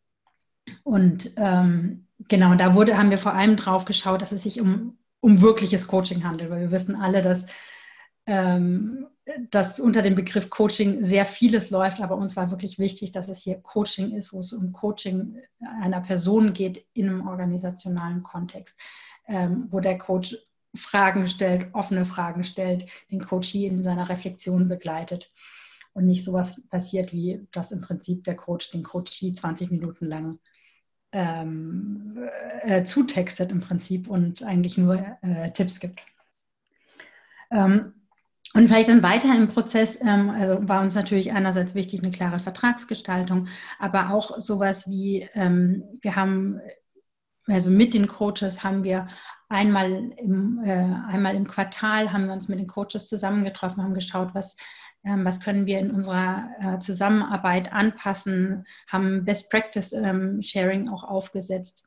Und 0.84 1.32
ähm, 1.36 2.06
genau, 2.28 2.54
da 2.54 2.74
wurde, 2.74 2.96
haben 2.98 3.10
wir 3.10 3.18
vor 3.18 3.34
allem 3.34 3.56
drauf 3.56 3.84
geschaut, 3.84 4.22
dass 4.22 4.32
es 4.32 4.42
sich 4.42 4.60
um, 4.60 4.98
um 5.20 5.42
wirkliches 5.42 5.86
Coaching 5.86 6.24
handelt, 6.24 6.50
weil 6.50 6.60
wir 6.60 6.70
wissen 6.70 6.96
alle, 6.96 7.22
dass 7.22 7.46
ähm, 8.26 9.06
dass 9.50 9.78
unter 9.78 10.02
dem 10.02 10.16
Begriff 10.16 10.50
Coaching 10.50 11.04
sehr 11.04 11.26
vieles 11.26 11.70
läuft, 11.70 12.00
aber 12.00 12.16
uns 12.16 12.36
war 12.36 12.50
wirklich 12.50 12.78
wichtig, 12.78 13.12
dass 13.12 13.28
es 13.28 13.38
hier 13.38 13.60
Coaching 13.60 14.12
ist, 14.12 14.32
wo 14.32 14.40
es 14.40 14.52
um 14.52 14.72
Coaching 14.72 15.38
einer 15.80 16.00
Person 16.00 16.52
geht 16.52 16.84
in 16.92 17.08
einem 17.08 17.28
organisationalen 17.28 18.22
Kontext, 18.22 18.78
ähm, 19.28 19.68
wo 19.70 19.80
der 19.80 19.98
Coach 19.98 20.36
Fragen 20.74 21.28
stellt, 21.28 21.72
offene 21.74 22.04
Fragen 22.04 22.44
stellt, 22.44 22.88
den 23.10 23.24
Coachee 23.24 23.66
in 23.66 23.82
seiner 23.82 24.08
Reflexion 24.08 24.68
begleitet. 24.68 25.30
Und 25.92 26.06
nicht 26.06 26.24
sowas 26.24 26.60
passiert, 26.70 27.12
wie 27.12 27.46
dass 27.52 27.70
im 27.70 27.80
Prinzip 27.80 28.24
der 28.24 28.34
Coach 28.34 28.70
den 28.70 28.82
Coachee 28.82 29.34
20 29.34 29.70
Minuten 29.70 30.06
lang 30.06 30.38
ähm, 31.12 32.28
äh, 32.62 32.84
zutextet 32.84 33.50
im 33.52 33.60
Prinzip 33.60 34.08
und 34.08 34.42
eigentlich 34.42 34.78
nur 34.78 35.04
äh, 35.22 35.52
Tipps 35.52 35.78
gibt. 35.80 36.00
Ähm, 37.50 37.94
und 38.54 38.66
vielleicht 38.66 38.88
dann 38.88 39.02
weiter 39.02 39.34
im 39.34 39.48
Prozess, 39.48 39.98
ähm, 40.00 40.30
also 40.30 40.68
war 40.68 40.82
uns 40.82 40.94
natürlich 40.94 41.32
einerseits 41.32 41.74
wichtig 41.74 42.02
eine 42.02 42.12
klare 42.12 42.38
Vertragsgestaltung, 42.38 43.48
aber 43.78 44.10
auch 44.10 44.38
sowas 44.38 44.88
wie, 44.88 45.28
ähm, 45.34 45.84
wir 46.02 46.16
haben, 46.16 46.60
also 47.46 47.70
mit 47.70 47.94
den 47.94 48.06
Coaches 48.06 48.62
haben 48.62 48.84
wir 48.84 49.08
einmal 49.52 50.12
im, 50.16 50.62
äh, 50.64 50.94
einmal 51.08 51.36
im 51.36 51.46
Quartal 51.46 52.12
haben 52.12 52.26
wir 52.26 52.32
uns 52.32 52.48
mit 52.48 52.58
den 52.58 52.66
Coaches 52.66 53.08
zusammengetroffen, 53.08 53.82
haben 53.82 53.94
geschaut, 53.94 54.34
was, 54.34 54.56
ähm, 55.04 55.24
was 55.24 55.40
können 55.40 55.66
wir 55.66 55.78
in 55.78 55.90
unserer 55.90 56.48
äh, 56.60 56.78
Zusammenarbeit 56.80 57.72
anpassen, 57.72 58.64
haben 58.88 59.24
Best 59.24 59.50
Practice 59.50 59.92
ähm, 59.92 60.42
Sharing 60.42 60.88
auch 60.88 61.04
aufgesetzt 61.04 61.84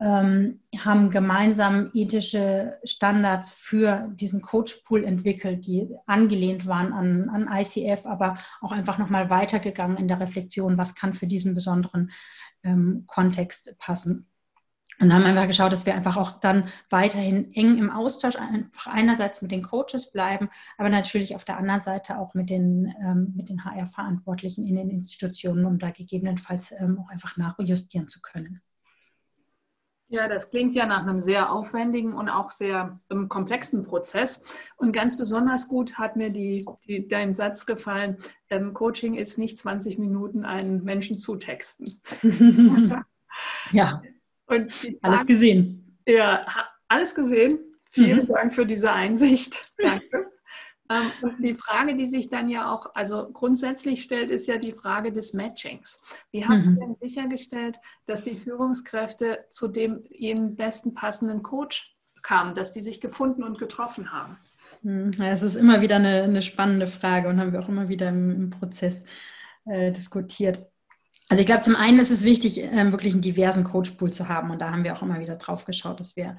ähm, 0.00 0.60
haben 0.76 1.10
gemeinsam 1.10 1.90
ethische 1.94 2.78
Standards 2.84 3.50
für 3.50 4.10
diesen 4.14 4.42
Coachpool 4.52 5.04
entwickelt, 5.04 5.66
die 5.66 5.88
angelehnt 6.06 6.66
waren 6.66 6.92
an, 6.92 7.28
an 7.28 7.48
ICF, 7.50 8.04
aber 8.04 8.38
auch 8.60 8.72
einfach 8.72 8.98
nochmal 8.98 9.30
weitergegangen 9.30 9.96
in 9.96 10.08
der 10.08 10.20
Reflexion, 10.20 10.76
was 10.78 10.94
kann 10.94 11.14
für 11.14 11.26
diesen 11.26 11.54
besonderen 11.54 12.10
ähm, 12.64 13.04
Kontext 13.06 13.76
passen. 13.78 14.28
Und 15.00 15.12
haben 15.12 15.24
einfach 15.24 15.48
geschaut, 15.48 15.72
dass 15.72 15.86
wir 15.86 15.94
einfach 15.94 16.16
auch 16.16 16.40
dann 16.40 16.68
weiterhin 16.88 17.52
eng 17.52 17.78
im 17.78 17.90
Austausch 17.90 18.36
einfach 18.36 18.86
einerseits 18.86 19.42
mit 19.42 19.50
den 19.50 19.62
Coaches 19.62 20.12
bleiben, 20.12 20.48
aber 20.78 20.88
natürlich 20.88 21.34
auf 21.34 21.44
der 21.44 21.58
anderen 21.58 21.80
Seite 21.80 22.18
auch 22.18 22.34
mit 22.34 22.48
den, 22.48 22.94
ähm, 23.00 23.32
mit 23.36 23.48
den 23.48 23.64
HR-Verantwortlichen 23.64 24.66
in 24.66 24.76
den 24.76 24.90
Institutionen, 24.90 25.64
um 25.64 25.78
da 25.78 25.90
gegebenenfalls 25.90 26.72
ähm, 26.78 27.00
auch 27.00 27.10
einfach 27.10 27.36
nachjustieren 27.36 28.08
zu 28.08 28.20
können. 28.20 28.62
Ja, 30.08 30.28
das 30.28 30.50
klingt 30.50 30.74
ja 30.74 30.86
nach 30.86 31.02
einem 31.02 31.18
sehr 31.18 31.50
aufwendigen 31.50 32.12
und 32.12 32.28
auch 32.28 32.50
sehr 32.50 33.00
ähm, 33.10 33.28
komplexen 33.28 33.82
Prozess. 33.82 34.44
Und 34.76 34.92
ganz 34.92 35.16
besonders 35.16 35.66
gut 35.66 35.98
hat 35.98 36.14
mir 36.14 36.30
die, 36.30 36.64
die 36.86 37.08
dein 37.08 37.32
Satz 37.32 37.66
gefallen, 37.66 38.18
ähm, 38.48 38.74
Coaching 38.74 39.14
ist 39.14 39.38
nicht 39.38 39.58
20 39.58 39.98
Minuten 39.98 40.44
einen 40.44 40.84
Menschen 40.84 41.18
zutexten. 41.18 41.88
ja, 43.72 44.02
und 44.46 44.72
alles 45.02 45.26
gesehen. 45.26 45.98
Ja, 46.06 46.44
alles 46.88 47.14
gesehen. 47.14 47.60
Vielen 47.90 48.24
mhm. 48.24 48.28
Dank 48.28 48.54
für 48.54 48.66
diese 48.66 48.92
Einsicht. 48.92 49.64
Danke. 49.78 50.30
Ähm, 50.90 51.10
und 51.22 51.42
die 51.42 51.54
Frage, 51.54 51.94
die 51.94 52.06
sich 52.06 52.28
dann 52.28 52.48
ja 52.48 52.72
auch, 52.72 52.94
also 52.94 53.30
grundsätzlich 53.32 54.02
stellt, 54.02 54.30
ist 54.30 54.46
ja 54.46 54.58
die 54.58 54.72
Frage 54.72 55.12
des 55.12 55.32
Matchings. 55.32 56.02
Wie 56.30 56.44
habt 56.44 56.66
mhm. 56.66 56.74
ihr 56.74 56.80
denn 56.80 56.96
sichergestellt, 57.00 57.78
dass 58.06 58.22
die 58.22 58.36
Führungskräfte 58.36 59.46
zu 59.50 59.68
dem 59.68 60.04
ihnen 60.10 60.56
besten 60.56 60.94
passenden 60.94 61.42
Coach 61.42 61.96
kamen, 62.22 62.54
dass 62.54 62.72
die 62.72 62.82
sich 62.82 63.00
gefunden 63.00 63.44
und 63.44 63.58
getroffen 63.58 64.12
haben? 64.12 64.38
Mhm. 64.82 65.12
Es 65.22 65.42
ist 65.42 65.54
immer 65.54 65.80
wieder 65.80 65.96
eine, 65.96 66.24
eine, 66.24 66.42
spannende 66.42 66.86
Frage 66.86 67.28
und 67.28 67.40
haben 67.40 67.52
wir 67.52 67.60
auch 67.60 67.68
immer 67.68 67.88
wieder 67.88 68.10
im, 68.10 68.30
im 68.30 68.50
Prozess 68.50 69.04
äh, 69.66 69.90
diskutiert. 69.90 70.66
Also 71.28 71.40
ich 71.40 71.46
glaube, 71.46 71.62
zum 71.62 71.76
einen 71.76 72.00
ist 72.00 72.10
es 72.10 72.22
wichtig, 72.22 72.58
ähm, 72.58 72.92
wirklich 72.92 73.14
einen 73.14 73.22
diversen 73.22 73.66
Coachpool 73.66 74.12
zu 74.12 74.28
haben 74.28 74.50
und 74.50 74.60
da 74.60 74.70
haben 74.70 74.84
wir 74.84 74.94
auch 74.94 75.02
immer 75.02 75.20
wieder 75.20 75.36
drauf 75.36 75.64
geschaut, 75.64 76.00
dass 76.00 76.16
wir 76.16 76.36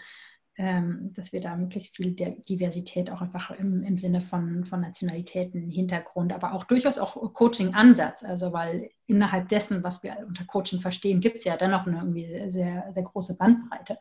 ähm, 0.57 1.11
dass 1.13 1.33
wir 1.33 1.41
da 1.41 1.55
möglichst 1.55 1.95
viel 1.95 2.15
Diversität 2.15 3.09
auch 3.09 3.21
einfach 3.21 3.51
im, 3.51 3.83
im 3.83 3.97
Sinne 3.97 4.21
von, 4.21 4.63
von 4.63 4.79
Nationalitäten, 4.79 5.69
Hintergrund, 5.69 6.31
aber 6.31 6.53
auch 6.53 6.63
durchaus 6.63 6.97
auch 6.97 7.33
Coaching-Ansatz. 7.33 8.23
Also 8.23 8.53
weil 8.53 8.89
innerhalb 9.05 9.49
dessen, 9.49 9.83
was 9.83 10.01
wir 10.01 10.15
unter 10.25 10.45
Coaching 10.45 10.79
verstehen, 10.79 11.19
gibt 11.19 11.37
es 11.37 11.43
ja 11.43 11.57
dennoch 11.57 11.85
eine 11.85 11.97
irgendwie 11.97 12.27
sehr, 12.27 12.49
sehr, 12.49 12.93
sehr 12.93 13.03
große 13.03 13.35
Bandbreite. 13.35 13.97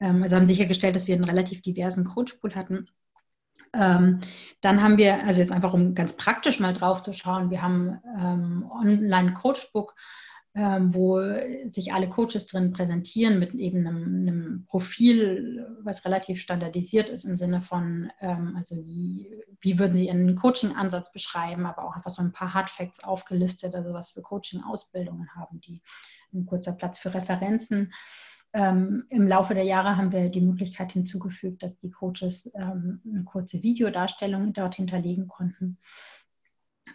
Ähm, 0.00 0.22
also 0.22 0.36
haben 0.36 0.44
sichergestellt, 0.44 0.96
dass 0.96 1.06
wir 1.06 1.14
einen 1.14 1.24
relativ 1.24 1.62
diversen 1.62 2.06
Coachpool 2.14 2.54
hatten. 2.54 2.88
Ähm, 3.74 4.20
dann 4.60 4.82
haben 4.82 4.96
wir, 4.96 5.24
also 5.24 5.40
jetzt 5.40 5.52
einfach 5.52 5.74
um 5.74 5.94
ganz 5.94 6.16
praktisch 6.16 6.60
mal 6.60 6.72
drauf 6.72 7.02
zu 7.02 7.12
schauen, 7.12 7.50
wir 7.50 7.62
haben 7.62 8.00
ähm, 8.18 8.70
Online-Coachbook, 8.70 9.94
ähm, 10.56 10.94
wo 10.94 11.20
sich 11.72 11.92
alle 11.92 12.08
Coaches 12.08 12.46
drin 12.46 12.72
präsentieren 12.72 13.40
mit 13.40 13.54
eben 13.54 13.86
einem, 13.86 14.28
einem, 14.28 14.64
Profil, 14.66 15.66
was 15.82 16.04
relativ 16.04 16.40
standardisiert 16.40 17.10
ist 17.10 17.24
im 17.24 17.36
Sinne 17.36 17.60
von, 17.60 18.12
ähm, 18.20 18.54
also 18.56 18.76
wie, 18.86 19.28
wie 19.60 19.78
würden 19.80 19.96
Sie 19.96 20.06
Ihren 20.06 20.36
Coaching-Ansatz 20.36 21.12
beschreiben, 21.12 21.66
aber 21.66 21.84
auch 21.84 21.96
einfach 21.96 22.10
so 22.10 22.22
ein 22.22 22.32
paar 22.32 22.54
Hardfacts 22.54 23.02
aufgelistet, 23.02 23.74
also 23.74 23.92
was 23.92 24.12
für 24.12 24.22
Coaching-Ausbildungen 24.22 25.28
haben 25.34 25.60
die, 25.60 25.82
ein 26.32 26.46
kurzer 26.46 26.72
Platz 26.72 27.00
für 27.00 27.12
Referenzen. 27.12 27.92
Ähm, 28.54 29.04
Im 29.10 29.26
Laufe 29.26 29.52
der 29.52 29.64
Jahre 29.64 29.96
haben 29.96 30.12
wir 30.12 30.28
die 30.28 30.40
Möglichkeit 30.40 30.92
hinzugefügt, 30.92 31.62
dass 31.64 31.76
die 31.76 31.90
Coaches 31.90 32.52
ähm, 32.54 33.00
eine 33.04 33.24
kurze 33.24 33.62
Videodarstellung 33.64 34.52
dort 34.52 34.76
hinterlegen 34.76 35.26
konnten. 35.26 35.78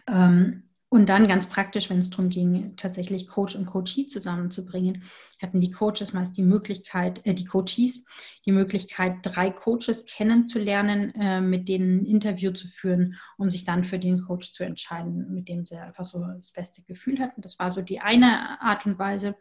Ähm, 0.08 0.70
und 0.88 1.08
dann 1.08 1.28
ganz 1.28 1.46
praktisch, 1.46 1.88
wenn 1.90 1.98
es 1.98 2.10
darum 2.10 2.30
ging, 2.30 2.76
tatsächlich 2.76 3.28
Coach 3.28 3.54
und 3.54 3.66
Coachee 3.66 4.08
zusammenzubringen, 4.08 5.04
hatten 5.40 5.60
die 5.60 5.70
Coaches 5.70 6.12
meist 6.14 6.36
die 6.36 6.42
Möglichkeit, 6.42 7.24
äh, 7.26 7.34
die 7.34 7.44
Coaches 7.44 8.06
die 8.46 8.52
Möglichkeit, 8.52 9.18
drei 9.22 9.50
Coaches 9.50 10.06
kennenzulernen, 10.06 11.14
äh, 11.14 11.42
mit 11.42 11.68
denen 11.68 12.00
ein 12.00 12.06
Interview 12.06 12.52
zu 12.52 12.68
führen, 12.68 13.18
um 13.36 13.50
sich 13.50 13.64
dann 13.64 13.84
für 13.84 13.98
den 13.98 14.22
Coach 14.22 14.54
zu 14.54 14.64
entscheiden, 14.64 15.32
mit 15.34 15.48
dem 15.48 15.66
sie 15.66 15.76
einfach 15.76 16.06
so 16.06 16.24
das 16.24 16.52
beste 16.52 16.82
Gefühl 16.82 17.20
hatten. 17.20 17.42
Das 17.42 17.58
war 17.58 17.70
so 17.70 17.82
die 17.82 18.00
eine 18.00 18.60
Art 18.62 18.86
und 18.86 18.98
Weise, 18.98 19.36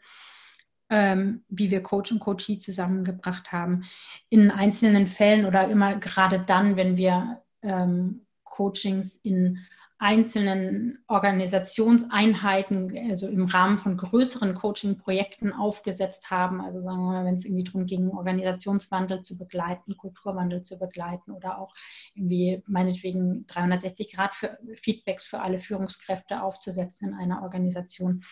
ähm, 0.89 1.43
wie 1.49 1.71
wir 1.71 1.83
Coach 1.83 2.11
und 2.11 2.19
Coachee 2.19 2.59
zusammengebracht 2.59 3.51
haben. 3.51 3.83
In 4.29 4.51
einzelnen 4.51 5.07
Fällen 5.07 5.45
oder 5.45 5.67
immer 5.69 5.95
gerade 5.95 6.39
dann, 6.39 6.75
wenn 6.75 6.97
wir 6.97 7.41
ähm, 7.61 8.25
Coachings 8.43 9.15
in 9.15 9.59
einzelnen 10.01 11.03
Organisationseinheiten, 11.07 12.97
also 13.09 13.27
im 13.27 13.45
Rahmen 13.45 13.79
von 13.79 13.97
größeren 13.97 14.55
Coaching-Projekten 14.55 15.51
aufgesetzt 15.51 16.31
haben. 16.31 16.61
Also 16.61 16.79
sagen 16.79 16.99
wir 16.99 17.11
mal, 17.11 17.25
wenn 17.25 17.35
es 17.35 17.43
irgendwie 17.43 17.65
darum 17.65 17.85
ging, 17.85 18.09
Organisationswandel 18.11 19.23
zu 19.23 19.37
begleiten, 19.37 19.97
Kulturwandel 19.97 20.63
zu 20.63 20.79
begleiten 20.79 21.31
oder 21.31 21.59
auch 21.59 21.75
irgendwie 22.15 22.63
meinetwegen 22.65 23.45
360 23.47 24.13
Grad 24.13 24.35
für 24.35 24.57
Feedbacks 24.75 25.25
für 25.25 25.41
alle 25.41 25.59
Führungskräfte 25.59 26.41
aufzusetzen 26.41 27.09
in 27.09 27.13
einer 27.15 27.43
Organisation. 27.43 28.23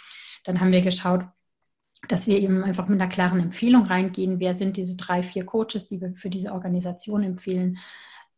Dann 0.45 0.61
haben 0.61 0.71
wir 0.71 0.81
geschaut, 0.81 1.25
dass 2.07 2.27
wir 2.27 2.39
eben 2.39 2.63
einfach 2.63 2.87
mit 2.87 3.01
einer 3.01 3.09
klaren 3.09 3.39
Empfehlung 3.39 3.85
reingehen. 3.85 4.39
Wer 4.39 4.55
sind 4.55 4.77
diese 4.77 4.95
drei, 4.95 5.23
vier 5.23 5.45
Coaches, 5.45 5.87
die 5.87 5.99
wir 5.99 6.13
für 6.15 6.29
diese 6.29 6.53
Organisation 6.53 7.23
empfehlen? 7.23 7.79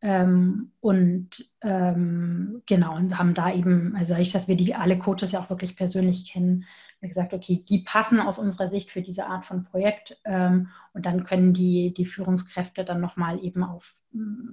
Ähm, 0.02 0.72
und 0.80 1.50
ähm, 1.60 2.62
genau, 2.66 2.96
und 2.96 3.18
haben 3.18 3.34
da 3.34 3.52
eben, 3.52 3.94
also 3.96 4.14
ich, 4.14 4.32
dass 4.32 4.48
wir 4.48 4.56
die 4.56 4.74
alle 4.74 4.98
Coaches 4.98 5.32
ja 5.32 5.40
auch 5.40 5.50
wirklich 5.50 5.76
persönlich 5.76 6.30
kennen, 6.30 6.64
gesagt, 7.08 7.32
okay, 7.32 7.64
die 7.66 7.78
passen 7.78 8.20
aus 8.20 8.38
unserer 8.38 8.68
Sicht 8.68 8.90
für 8.90 9.00
diese 9.00 9.26
Art 9.26 9.44
von 9.44 9.64
Projekt 9.64 10.18
ähm, 10.24 10.68
und 10.92 11.06
dann 11.06 11.24
können 11.24 11.54
die, 11.54 11.94
die 11.94 12.04
Führungskräfte 12.04 12.84
dann 12.84 13.00
nochmal 13.00 13.42
eben 13.42 13.64
auf, 13.64 13.94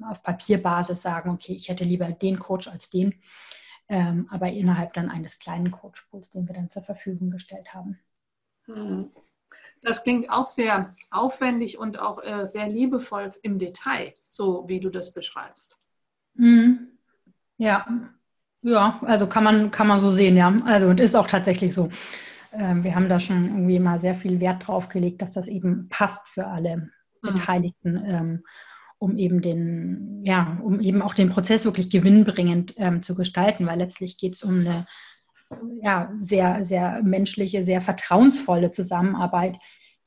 auf 0.10 0.24
Papierbasis 0.24 1.02
sagen, 1.02 1.30
okay, 1.32 1.54
ich 1.54 1.68
hätte 1.68 1.84
lieber 1.84 2.10
den 2.12 2.40
Coach 2.40 2.68
als 2.70 2.90
den, 2.90 3.16
ähm, 3.90 4.28
aber 4.30 4.52
innerhalb 4.52 4.94
dann 4.94 5.10
eines 5.10 5.40
kleinen 5.40 5.72
Coachpools, 5.72 6.30
den 6.30 6.48
wir 6.48 6.56
dann 6.56 6.70
zur 6.70 6.84
Verfügung 6.84 7.32
gestellt 7.32 7.74
haben. 7.74 8.00
Hm. 8.68 9.12
Das 9.82 10.04
klingt 10.04 10.30
auch 10.30 10.48
sehr 10.48 10.96
aufwendig 11.12 11.78
und 11.78 12.00
auch 12.00 12.22
äh, 12.24 12.46
sehr 12.46 12.68
liebevoll 12.68 13.32
im 13.42 13.60
Detail, 13.60 14.14
so 14.28 14.66
wie 14.68 14.80
du 14.80 14.90
das 14.90 15.14
beschreibst. 15.14 15.80
Mhm. 16.34 16.90
Ja, 17.58 17.86
ja, 18.62 19.00
also 19.06 19.28
kann 19.28 19.44
man, 19.44 19.72
kann 19.72 19.88
man 19.88 20.00
so 20.00 20.12
sehen, 20.12 20.36
ja. 20.36 20.54
Also 20.66 20.88
und 20.88 21.00
ist 21.00 21.16
auch 21.16 21.28
tatsächlich 21.28 21.74
so. 21.74 21.90
Ähm, 22.52 22.84
wir 22.84 22.96
haben 22.96 23.10
da 23.10 23.20
schon 23.20 23.46
irgendwie 23.46 23.80
mal 23.80 24.00
sehr 24.00 24.16
viel 24.16 24.40
Wert 24.40 24.68
drauf 24.68 24.90
gelegt, 24.90 25.22
dass 25.22 25.32
das 25.32 25.48
eben 25.48 25.90
passt 25.90 26.28
für 26.28 26.48
alle 26.48 26.78
mhm. 26.78 26.90
Beteiligten, 27.22 28.04
ähm, 28.06 28.44
um 29.00 29.18
eben 29.18 29.42
den, 29.42 30.22
ja, 30.26 30.60
um 30.64 30.80
eben 30.80 31.02
auch 31.02 31.14
den 31.14 31.30
Prozess 31.30 31.66
wirklich 31.66 31.90
gewinnbringend 31.90 32.74
ähm, 32.78 33.04
zu 33.04 33.16
gestalten, 33.16 33.66
weil 33.68 33.78
letztlich 33.78 34.18
geht 34.18 34.36
es 34.36 34.44
um 34.44 34.62
eine 34.62 34.88
ja, 35.82 36.12
sehr, 36.18 36.66
sehr 36.66 37.04
menschliche, 37.04 37.64
sehr 37.66 37.82
vertrauensvolle 37.82 38.72
Zusammenarbeit, 38.72 39.58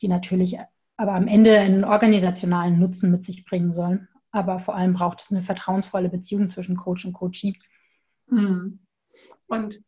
die 0.01 0.09
natürlich 0.09 0.59
aber 0.97 1.15
am 1.15 1.29
Ende 1.29 1.59
einen 1.59 1.85
organisationalen 1.85 2.79
Nutzen 2.79 3.11
mit 3.11 3.25
sich 3.25 3.45
bringen 3.45 3.73
soll. 3.73 4.07
Aber 4.33 4.59
vor 4.59 4.77
allem 4.77 4.93
braucht 4.93 5.23
es 5.23 5.31
eine 5.31 5.43
vertrauensvolle 5.43 6.09
Beziehung 6.09 6.51
zwischen 6.51 6.77
Coach 6.77 7.05
und 7.05 7.15
Coachee. 7.15 7.57
Hm. 8.29 8.79
Und 9.47 9.81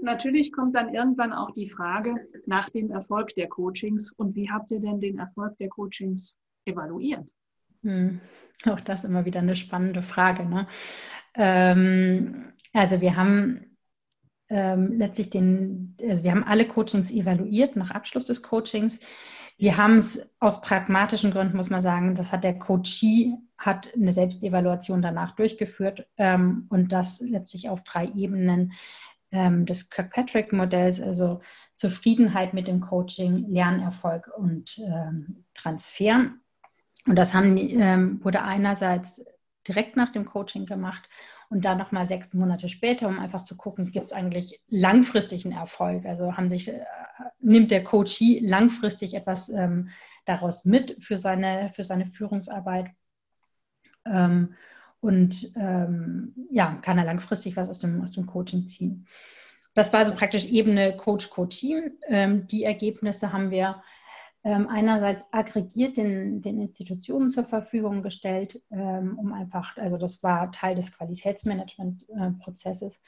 natürlich 0.00 0.52
kommt 0.52 0.76
dann 0.76 0.94
irgendwann 0.94 1.32
auch 1.32 1.50
die 1.52 1.68
Frage 1.68 2.14
nach 2.46 2.70
dem 2.70 2.90
Erfolg 2.90 3.34
der 3.34 3.48
Coachings 3.48 4.12
und 4.12 4.36
wie 4.36 4.50
habt 4.50 4.70
ihr 4.70 4.80
denn 4.80 5.00
den 5.00 5.18
Erfolg 5.18 5.56
der 5.58 5.68
Coachings 5.68 6.38
evaluiert? 6.64 7.32
Hm. 7.82 8.20
Auch 8.64 8.80
das 8.80 9.04
immer 9.04 9.24
wieder 9.24 9.40
eine 9.40 9.56
spannende 9.56 10.02
Frage. 10.02 10.44
Ne? 10.44 10.68
Ähm, 11.34 12.52
also 12.72 13.00
wir 13.00 13.16
haben 13.16 13.67
ähm, 14.50 14.92
letztlich 14.92 15.30
den, 15.30 15.96
also 16.02 16.22
wir 16.22 16.30
haben 16.30 16.44
alle 16.44 16.66
Coachings 16.66 17.10
evaluiert 17.10 17.76
nach 17.76 17.90
Abschluss 17.90 18.24
des 18.24 18.42
Coachings. 18.42 18.98
Wir 19.58 19.76
haben 19.76 19.96
es 19.96 20.26
aus 20.38 20.60
pragmatischen 20.60 21.32
Gründen, 21.32 21.56
muss 21.56 21.70
man 21.70 21.82
sagen, 21.82 22.14
das 22.14 22.32
hat 22.32 22.44
der 22.44 22.58
Coachee, 22.58 23.34
hat 23.58 23.92
eine 23.94 24.12
Selbstevaluation 24.12 25.02
danach 25.02 25.34
durchgeführt 25.34 26.06
ähm, 26.16 26.66
und 26.70 26.92
das 26.92 27.20
letztlich 27.20 27.68
auf 27.68 27.82
drei 27.82 28.06
Ebenen 28.06 28.72
ähm, 29.32 29.66
des 29.66 29.90
Kirkpatrick-Modells, 29.90 31.00
also 31.00 31.40
Zufriedenheit 31.74 32.54
mit 32.54 32.66
dem 32.68 32.80
Coaching, 32.80 33.50
Lernerfolg 33.50 34.30
und 34.36 34.78
ähm, 34.78 35.44
Transfer. 35.54 36.30
Und 37.06 37.16
das 37.16 37.34
haben, 37.34 37.56
ähm, 37.58 38.24
wurde 38.24 38.42
einerseits 38.42 39.22
direkt 39.66 39.96
nach 39.96 40.12
dem 40.12 40.24
Coaching 40.24 40.66
gemacht 40.66 41.08
und 41.50 41.64
dann 41.64 41.78
nochmal 41.78 42.06
sechs 42.06 42.32
Monate 42.34 42.68
später, 42.68 43.08
um 43.08 43.18
einfach 43.18 43.42
zu 43.42 43.56
gucken, 43.56 43.90
gibt 43.90 44.06
es 44.06 44.12
eigentlich 44.12 44.60
langfristigen 44.68 45.52
Erfolg? 45.52 46.04
Also 46.04 46.36
haben 46.36 46.50
sich, 46.50 46.68
äh, 46.68 46.84
nimmt 47.40 47.70
der 47.70 47.84
Coachee 47.84 48.40
langfristig 48.40 49.14
etwas 49.14 49.48
ähm, 49.48 49.88
daraus 50.26 50.64
mit 50.64 51.02
für 51.02 51.18
seine, 51.18 51.70
für 51.74 51.84
seine 51.84 52.06
Führungsarbeit? 52.06 52.90
Ähm, 54.04 54.54
und 55.00 55.52
ähm, 55.56 56.34
ja, 56.50 56.74
kann 56.82 56.98
er 56.98 57.04
langfristig 57.04 57.56
was 57.56 57.68
aus 57.68 57.78
dem, 57.78 58.02
aus 58.02 58.12
dem 58.12 58.26
Coaching 58.26 58.68
ziehen. 58.68 59.06
Das 59.74 59.92
war 59.92 60.04
so 60.06 60.14
praktisch 60.14 60.44
Ebene 60.44 60.96
Coach-Coachee. 60.96 61.92
Ähm, 62.08 62.46
die 62.48 62.64
Ergebnisse 62.64 63.32
haben 63.32 63.50
wir 63.50 63.82
einerseits 64.42 65.24
aggregiert 65.32 65.96
den, 65.96 66.42
den, 66.42 66.60
Institutionen 66.60 67.32
zur 67.32 67.44
Verfügung 67.44 68.02
gestellt, 68.02 68.62
ähm, 68.70 69.18
um 69.18 69.32
einfach, 69.32 69.76
also 69.76 69.96
das 69.96 70.22
war 70.22 70.52
Teil 70.52 70.74
des 70.74 70.96
Qualitätsmanagement-Prozesses. 70.96 73.00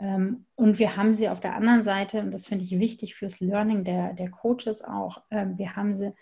Ähm, 0.00 0.46
und 0.54 0.78
wir 0.78 0.96
haben 0.96 1.16
sie 1.16 1.28
auf 1.28 1.40
der 1.40 1.56
anderen 1.56 1.82
Seite, 1.82 2.20
und 2.20 2.30
das 2.30 2.46
finde 2.46 2.64
ich 2.64 2.78
wichtig 2.78 3.16
fürs 3.16 3.40
Learning 3.40 3.84
der, 3.84 4.12
der 4.12 4.30
Coaches 4.30 4.82
auch, 4.82 5.22
ähm, 5.30 5.58
wir 5.58 5.74
haben 5.74 5.94
sie 5.94 6.12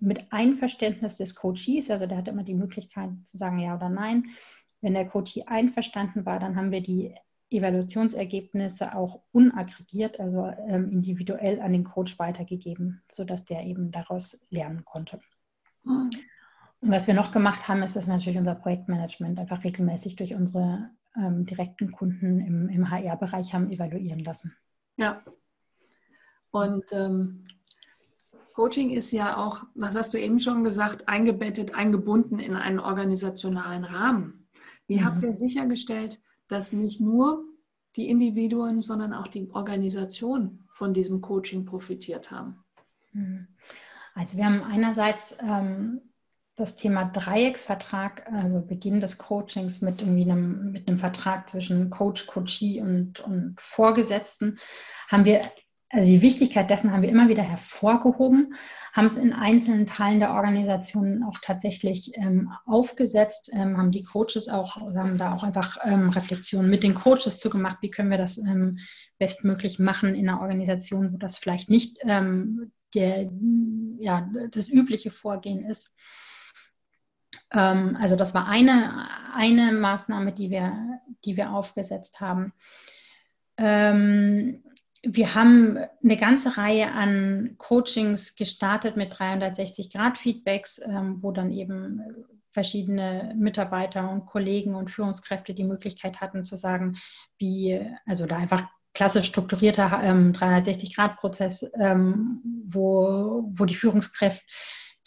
mit 0.00 0.32
Einverständnis 0.32 1.16
des 1.16 1.34
Coaches, 1.34 1.90
also 1.90 2.06
der 2.06 2.18
hat 2.18 2.28
immer 2.28 2.44
die 2.44 2.54
Möglichkeit 2.54 3.10
zu 3.24 3.36
sagen 3.36 3.58
ja 3.58 3.74
oder 3.74 3.88
nein. 3.88 4.26
Wenn 4.80 4.94
der 4.94 5.08
Coachee 5.08 5.42
einverstanden 5.44 6.24
war, 6.24 6.38
dann 6.38 6.54
haben 6.54 6.70
wir 6.70 6.80
die 6.80 7.16
Evaluationsergebnisse 7.50 8.94
auch 8.94 9.22
unaggregiert, 9.32 10.20
also 10.20 10.52
ähm, 10.66 10.88
individuell 10.90 11.60
an 11.60 11.72
den 11.72 11.84
Coach 11.84 12.18
weitergegeben, 12.18 13.02
sodass 13.10 13.44
der 13.44 13.64
eben 13.64 13.90
daraus 13.90 14.40
lernen 14.50 14.84
konnte. 14.84 15.20
Mhm. 15.84 16.10
Und 16.80 16.90
was 16.90 17.06
wir 17.06 17.14
noch 17.14 17.32
gemacht 17.32 17.66
haben, 17.66 17.82
ist 17.82 17.96
das 17.96 18.06
natürlich 18.06 18.38
unser 18.38 18.54
Projektmanagement 18.54 19.38
einfach 19.38 19.64
regelmäßig 19.64 20.16
durch 20.16 20.34
unsere 20.34 20.90
ähm, 21.16 21.46
direkten 21.46 21.90
Kunden 21.90 22.40
im, 22.40 22.68
im 22.68 22.90
HR-Bereich 22.90 23.52
haben 23.52 23.70
evaluieren 23.70 24.20
lassen. 24.20 24.54
Ja. 24.96 25.22
Und 26.50 26.84
ähm, 26.92 27.46
Coaching 28.54 28.90
ist 28.90 29.10
ja 29.12 29.36
auch, 29.36 29.64
was 29.74 29.94
hast 29.94 30.14
du 30.14 30.18
eben 30.18 30.38
schon 30.38 30.64
gesagt, 30.64 31.08
eingebettet, 31.08 31.74
eingebunden 31.74 32.38
in 32.38 32.56
einen 32.56 32.80
organisationalen 32.80 33.84
Rahmen. 33.84 34.48
Wie 34.86 35.00
mhm. 35.00 35.04
habt 35.04 35.22
ihr 35.22 35.34
sichergestellt, 35.34 36.20
dass 36.48 36.72
nicht 36.72 37.00
nur 37.00 37.44
die 37.96 38.08
Individuen, 38.08 38.80
sondern 38.80 39.12
auch 39.12 39.28
die 39.28 39.50
Organisation 39.50 40.64
von 40.70 40.94
diesem 40.94 41.20
Coaching 41.20 41.64
profitiert 41.64 42.30
haben? 42.30 42.64
Hm. 43.12 43.48
Also 44.14 44.36
wir 44.36 44.46
haben 44.46 44.62
einerseits 44.62 45.36
ähm, 45.40 46.00
das 46.56 46.74
Thema 46.74 47.04
Dreiecksvertrag, 47.04 48.30
also 48.32 48.60
Beginn 48.60 49.00
des 49.00 49.16
Coachings 49.16 49.80
mit 49.80 50.00
irgendwie 50.02 50.22
einem, 50.22 50.72
mit 50.72 50.88
einem 50.88 50.98
Vertrag 50.98 51.48
zwischen 51.48 51.88
Coach, 51.88 52.26
Coachee 52.26 52.80
und, 52.80 53.20
und 53.20 53.54
Vorgesetzten, 53.60 54.58
haben 55.08 55.24
wir 55.24 55.50
also 55.90 56.06
die 56.06 56.20
Wichtigkeit 56.20 56.68
dessen 56.68 56.92
haben 56.92 57.02
wir 57.02 57.08
immer 57.08 57.28
wieder 57.28 57.42
hervorgehoben, 57.42 58.54
haben 58.92 59.06
es 59.06 59.16
in 59.16 59.32
einzelnen 59.32 59.86
Teilen 59.86 60.20
der 60.20 60.32
Organisation 60.32 61.22
auch 61.22 61.38
tatsächlich 61.40 62.12
ähm, 62.16 62.52
aufgesetzt, 62.66 63.50
ähm, 63.52 63.78
haben 63.78 63.90
die 63.90 64.04
Coaches 64.04 64.48
auch, 64.48 64.76
haben 64.76 65.16
da 65.16 65.34
auch 65.34 65.42
einfach 65.42 65.78
ähm, 65.84 66.10
Reflexionen 66.10 66.68
mit 66.68 66.82
den 66.82 66.94
Coaches 66.94 67.38
zugemacht, 67.38 67.78
wie 67.80 67.90
können 67.90 68.10
wir 68.10 68.18
das 68.18 68.36
ähm, 68.36 68.78
bestmöglich 69.18 69.78
machen 69.78 70.14
in 70.14 70.28
einer 70.28 70.42
Organisation, 70.42 71.12
wo 71.14 71.16
das 71.16 71.38
vielleicht 71.38 71.70
nicht 71.70 71.98
ähm, 72.02 72.72
der, 72.94 73.30
ja, 73.98 74.28
das 74.50 74.68
übliche 74.68 75.10
Vorgehen 75.10 75.64
ist. 75.64 75.94
Ähm, 77.50 77.96
also 77.98 78.14
das 78.14 78.34
war 78.34 78.46
eine, 78.46 79.08
eine 79.34 79.72
Maßnahme, 79.72 80.32
die 80.32 80.50
wir, 80.50 81.00
die 81.24 81.36
wir 81.38 81.52
aufgesetzt 81.52 82.20
haben. 82.20 82.52
Wir 85.02 85.34
haben 85.34 85.78
eine 86.02 86.16
ganze 86.16 86.56
Reihe 86.56 86.92
an 86.92 87.54
Coachings 87.58 88.34
gestartet 88.34 88.96
mit 88.96 89.14
360-Grad-Feedbacks, 89.14 90.80
ähm, 90.84 91.18
wo 91.22 91.30
dann 91.30 91.50
eben 91.50 92.02
verschiedene 92.52 93.34
Mitarbeiter 93.36 94.10
und 94.10 94.26
Kollegen 94.26 94.74
und 94.74 94.90
Führungskräfte 94.90 95.54
die 95.54 95.64
Möglichkeit 95.64 96.20
hatten 96.20 96.44
zu 96.44 96.56
sagen, 96.56 96.96
wie, 97.38 97.80
also 98.06 98.26
da 98.26 98.36
einfach 98.36 98.64
klassisch 98.94 99.28
strukturierter 99.28 100.00
ähm, 100.02 100.32
360-Grad-Prozess, 100.32 101.70
ähm, 101.78 102.42
wo, 102.66 103.44
wo 103.54 103.64
die 103.64 103.76
Führungskräfte 103.76 104.42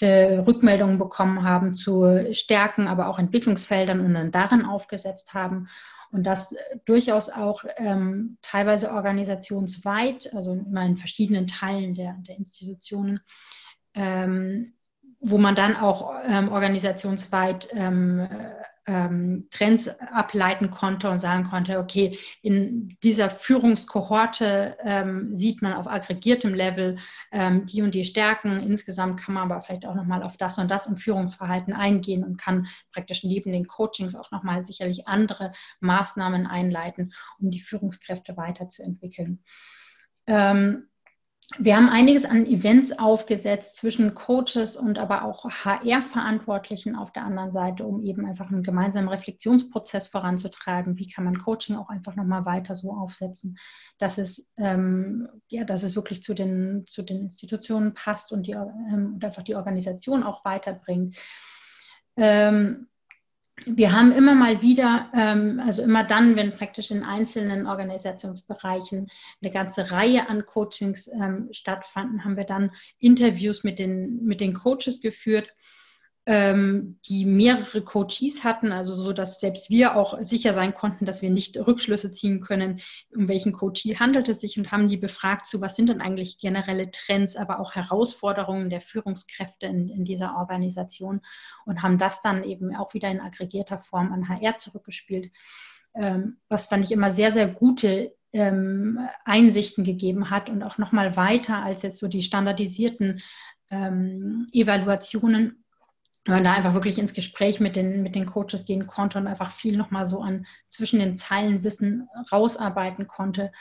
Rückmeldungen 0.02 0.98
bekommen 0.98 1.44
haben 1.44 1.76
zu 1.76 2.34
Stärken, 2.34 2.88
aber 2.88 3.08
auch 3.08 3.20
Entwicklungsfeldern 3.20 4.00
und 4.00 4.14
dann 4.14 4.32
darin 4.32 4.66
aufgesetzt 4.66 5.34
haben 5.34 5.68
und 6.12 6.24
das 6.24 6.54
durchaus 6.86 7.30
auch 7.30 7.64
ähm, 7.78 8.38
teilweise 8.42 8.92
organisationsweit, 8.92 10.34
also 10.34 10.54
immer 10.54 10.86
in 10.86 10.98
verschiedenen 10.98 11.48
Teilen 11.48 11.94
der, 11.94 12.16
der 12.28 12.38
Institutionen, 12.38 13.22
ähm, 13.94 14.74
wo 15.20 15.38
man 15.38 15.56
dann 15.56 15.76
auch 15.76 16.14
ähm, 16.26 16.52
organisationsweit 16.52 17.70
ähm, 18.88 19.48
Trends 19.52 19.88
ableiten 19.88 20.72
konnte 20.72 21.10
und 21.10 21.20
sagen 21.20 21.44
konnte, 21.44 21.80
okay, 21.80 22.18
in 22.42 22.98
dieser 23.04 23.30
Führungskohorte 23.30 24.78
ähm, 24.84 25.36
sieht 25.36 25.62
man 25.62 25.74
auf 25.74 25.88
aggregiertem 25.88 26.54
Level 26.54 26.98
ähm, 27.32 27.68
die 27.68 27.82
und 27.82 27.94
die 27.94 28.06
Stärken. 28.06 28.60
Insgesamt 28.60 29.22
kann 29.22 29.36
man 29.36 29.52
aber 29.52 29.62
vielleicht 29.62 29.86
auch 29.86 29.96
nochmal 29.96 30.24
auf 30.24 30.38
das 30.38 30.58
und 30.58 30.70
das 30.70 30.88
im 30.88 30.98
Führungsverhalten 30.98 31.74
eingehen 31.74 32.24
und 32.24 32.38
kann 32.38 32.68
praktisch 32.92 33.24
neben 33.24 33.52
den 33.52 33.68
Coachings 33.68 34.16
auch 34.16 34.32
nochmal 34.32 34.64
sicherlich 34.64 35.08
andere 35.08 35.54
Maßnahmen 35.80 36.48
einleiten, 36.48 37.14
um 37.40 37.52
die 37.52 37.62
Führungskräfte 37.62 38.36
weiterzuentwickeln. 38.36 39.44
Ähm, 40.28 40.88
wir 41.58 41.76
haben 41.76 41.90
einiges 41.90 42.24
an 42.24 42.46
Events 42.46 42.98
aufgesetzt 42.98 43.76
zwischen 43.76 44.14
Coaches 44.16 44.78
und 44.78 44.98
aber 44.98 45.26
auch 45.26 45.44
HR-Verantwortlichen 45.46 46.96
auf 46.96 47.12
der 47.12 47.24
anderen 47.24 47.52
Seite, 47.52 47.84
um 47.84 48.02
eben 48.04 48.26
einfach 48.26 48.52
einen 48.52 48.64
gemeinsamen 48.64 49.10
Reflexionsprozess 49.10 50.08
voranzutreiben. 50.08 50.98
Wie 50.98 51.10
kann 51.10 51.26
man 51.26 51.40
Coaching 51.40 51.76
auch 51.76 51.90
einfach 51.90 52.16
nochmal 52.16 52.46
weiter 52.46 52.76
so 52.76 52.92
aufsetzen, 52.92 53.58
dass 53.98 54.18
es, 54.18 54.48
ähm, 54.58 55.28
ja, 55.50 55.66
dass 55.66 55.84
es 55.84 55.96
wirklich 55.96 56.24
zu 56.24 56.34
den, 56.34 56.86
zu 56.88 57.02
den 57.02 57.22
Institutionen 57.22 57.94
passt 57.94 58.32
und, 58.32 58.48
die, 58.48 58.54
ähm, 58.54 59.14
und 59.16 59.26
einfach 59.26 59.44
die 59.44 59.56
Organisation 59.56 60.24
auch 60.24 60.46
weiterbringt. 60.46 61.18
Ähm, 62.16 62.88
wir 63.66 63.92
haben 63.92 64.12
immer 64.12 64.36
mal 64.36 64.62
wieder, 64.62 65.10
ähm, 65.14 65.62
also 65.66 65.82
immer 65.84 66.04
dann, 66.04 66.36
wenn 66.36 66.56
praktisch 66.56 66.92
in 66.92 67.04
einzelnen 67.04 67.68
Organisationsbereichen 67.68 69.10
eine 69.42 69.52
ganze 69.52 69.92
Reihe 69.92 70.30
an 70.30 70.46
Coachings 70.46 71.08
ähm, 71.08 71.50
stattfanden, 71.52 72.24
haben 72.24 72.38
wir 72.38 72.46
dann 72.46 72.72
Interviews 73.00 73.64
mit 73.64 73.80
den, 73.80 74.24
mit 74.24 74.42
den 74.42 74.54
Coaches 74.54 75.02
geführt 75.02 75.50
ähm, 76.32 76.98
die 77.10 77.26
mehrere 77.26 77.82
Coaches 77.82 78.46
hatten, 78.46 78.72
also 78.72 78.94
so, 78.94 79.12
dass 79.12 79.42
selbst 79.42 79.70
wir 79.70 79.98
auch 79.98 80.18
sicher 80.22 80.54
sein 80.54 80.74
konnten, 80.74 81.06
dass 81.06 81.22
wir 81.22 81.30
nicht 81.30 81.58
Rückschlüsse 81.58 82.14
ziehen 82.14 82.40
können, 82.40 82.80
um 83.14 83.28
welchen 83.28 83.52
Coachee 83.52 83.98
handelt 83.98 84.30
es 84.30 84.40
sich 84.40 84.58
und 84.58 84.72
haben 84.72 84.88
die 84.88 84.96
befragt 84.96 85.46
zu, 85.46 85.60
was 85.60 85.76
sind 85.76 85.90
denn 85.90 86.00
eigentlich 86.00 86.38
generelle 86.38 86.90
Trends, 86.90 87.36
aber 87.36 87.60
auch 87.60 87.76
Herausforderungen 87.76 88.70
der 88.70 88.80
Führungskräfte 88.80 89.66
in, 89.66 89.90
in 89.90 90.06
dieser 90.06 90.38
Organisation 90.38 91.20
und 91.66 91.84
haben 91.84 91.98
das 91.98 92.22
dann 92.22 92.46
eben 92.46 92.78
auch 92.78 92.94
wieder 92.94 93.12
in 93.12 93.20
aggregierter 93.20 93.80
Form 93.80 94.14
an 94.14 94.30
HR 94.30 94.56
zurückgespielt, 94.56 95.34
ähm, 95.96 96.38
was 96.48 96.68
fand 96.68 96.86
ich 96.86 96.94
immer 96.94 97.12
sehr, 97.12 97.34
sehr 97.34 97.50
gute 97.50 98.16
ähm, 98.32 99.00
Einsichten 99.26 99.84
gegeben 99.84 100.30
hat 100.30 100.50
und 100.50 100.64
auch 100.64 100.78
nochmal 100.78 101.18
weiter 101.18 101.62
als 101.62 101.82
jetzt 101.82 102.00
so 102.00 102.08
die 102.08 102.24
standardisierten 102.24 103.22
ähm, 103.70 104.48
Evaluationen 104.54 105.61
wenn 106.26 106.36
man 106.36 106.44
da 106.44 106.54
einfach 106.54 106.74
wirklich 106.74 107.00
ins 107.00 107.14
Gespräch 107.14 107.60
mit 107.60 107.76
den, 107.76 108.04
mit 108.04 108.16
den 108.16 108.28
Coaches 108.28 108.66
gehen 108.66 108.86
konnte 108.86 109.18
und 109.18 109.28
einfach 109.28 109.52
viel 109.52 109.76
nochmal 109.76 110.06
so 110.06 110.22
an 110.22 110.46
zwischen 110.70 111.00
den 111.00 111.16
Zeilen 111.16 111.64
Wissen 111.64 112.08
rausarbeiten 112.32 113.08
konnte, 113.08 113.52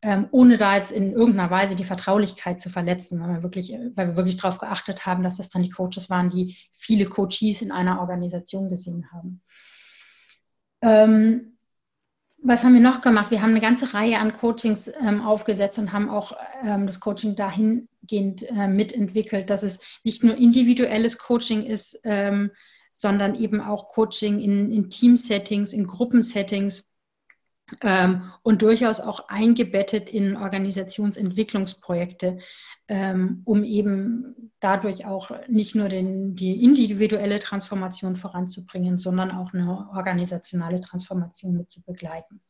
ähm, 0.00 0.28
ohne 0.30 0.56
da 0.56 0.76
jetzt 0.76 0.92
in 0.92 1.12
irgendeiner 1.12 1.50
Weise 1.50 1.76
die 1.76 1.84
Vertraulichkeit 1.84 2.60
zu 2.60 2.70
verletzen, 2.70 3.20
weil 3.20 3.34
wir 3.34 3.42
wirklich, 3.42 3.72
weil 3.94 4.08
wir 4.08 4.16
wirklich 4.16 4.36
darauf 4.36 4.58
geachtet 4.58 5.04
haben, 5.04 5.22
dass 5.22 5.36
das 5.36 5.50
dann 5.50 5.62
die 5.62 5.70
Coaches 5.70 6.08
waren, 6.08 6.30
die 6.30 6.56
viele 6.72 7.06
Coaches 7.06 7.60
in 7.60 7.72
einer 7.72 8.00
Organisation 8.00 8.68
gesehen 8.68 9.10
haben. 9.12 9.42
Ähm, 10.80 11.57
was 12.42 12.62
haben 12.62 12.74
wir 12.74 12.80
noch 12.80 13.00
gemacht? 13.00 13.30
Wir 13.30 13.42
haben 13.42 13.50
eine 13.50 13.60
ganze 13.60 13.94
Reihe 13.94 14.18
an 14.18 14.32
Coachings 14.32 14.90
ähm, 15.00 15.22
aufgesetzt 15.22 15.78
und 15.78 15.92
haben 15.92 16.08
auch 16.08 16.32
ähm, 16.62 16.86
das 16.86 17.00
Coaching 17.00 17.34
dahingehend 17.34 18.42
äh, 18.48 18.68
mitentwickelt, 18.68 19.50
dass 19.50 19.62
es 19.62 19.80
nicht 20.04 20.22
nur 20.22 20.36
individuelles 20.36 21.18
Coaching 21.18 21.64
ist, 21.64 22.00
ähm, 22.04 22.50
sondern 22.92 23.34
eben 23.34 23.60
auch 23.60 23.88
Coaching 23.88 24.40
in, 24.40 24.72
in 24.72 24.90
Team-Settings, 24.90 25.72
in 25.72 25.86
Gruppensettings 25.86 26.87
ähm, 27.82 28.32
und 28.42 28.62
durchaus 28.62 29.00
auch 29.00 29.28
eingebettet 29.28 30.08
in 30.08 30.36
Organisationsentwicklungsprojekte, 30.36 32.38
ähm, 32.88 33.42
um 33.44 33.64
eben 33.64 34.52
dadurch 34.60 35.04
auch 35.04 35.30
nicht 35.48 35.74
nur 35.74 35.88
den, 35.88 36.34
die 36.34 36.62
individuelle 36.62 37.38
Transformation 37.38 38.16
voranzubringen, 38.16 38.96
sondern 38.96 39.30
auch 39.30 39.52
eine 39.52 39.88
organisationale 39.92 40.80
Transformation 40.80 41.56
mit 41.56 41.70
zu 41.70 41.82
begleiten. 41.82 42.40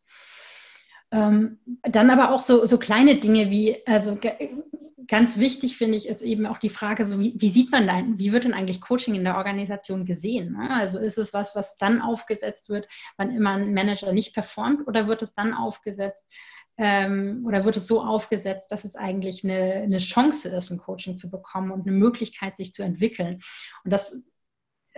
Ähm, 1.10 1.58
dann 1.82 2.10
aber 2.10 2.32
auch 2.32 2.42
so, 2.42 2.66
so 2.66 2.78
kleine 2.78 3.16
Dinge 3.16 3.50
wie, 3.50 3.76
also 3.86 4.18
ganz 5.06 5.38
wichtig 5.38 5.76
finde 5.76 5.96
ich, 5.96 6.06
ist 6.06 6.20
eben 6.20 6.46
auch 6.46 6.58
die 6.58 6.68
Frage, 6.68 7.06
so 7.06 7.18
wie, 7.18 7.34
wie 7.38 7.48
sieht 7.48 7.72
man 7.72 7.86
denn, 7.86 8.18
wie 8.18 8.32
wird 8.32 8.44
denn 8.44 8.52
eigentlich 8.52 8.80
Coaching 8.80 9.14
in 9.14 9.24
der 9.24 9.36
Organisation 9.36 10.04
gesehen? 10.04 10.52
Ne? 10.52 10.70
Also 10.70 10.98
ist 10.98 11.16
es 11.16 11.32
was, 11.32 11.56
was 11.56 11.76
dann 11.76 12.02
aufgesetzt 12.02 12.68
wird, 12.68 12.86
wann 13.16 13.34
immer 13.34 13.52
ein 13.52 13.72
Manager 13.72 14.12
nicht 14.12 14.34
performt 14.34 14.86
oder 14.86 15.08
wird 15.08 15.22
es 15.22 15.34
dann 15.34 15.54
aufgesetzt, 15.54 16.26
ähm, 16.76 17.44
oder 17.46 17.64
wird 17.64 17.76
es 17.76 17.86
so 17.86 18.02
aufgesetzt, 18.02 18.70
dass 18.70 18.84
es 18.84 18.94
eigentlich 18.94 19.42
eine, 19.42 19.82
eine 19.82 19.98
Chance 19.98 20.48
ist, 20.48 20.70
ein 20.70 20.78
Coaching 20.78 21.16
zu 21.16 21.30
bekommen 21.30 21.72
und 21.72 21.86
eine 21.86 21.96
Möglichkeit, 21.96 22.56
sich 22.56 22.72
zu 22.72 22.82
entwickeln. 22.82 23.40
Und 23.84 23.92
das 23.92 24.22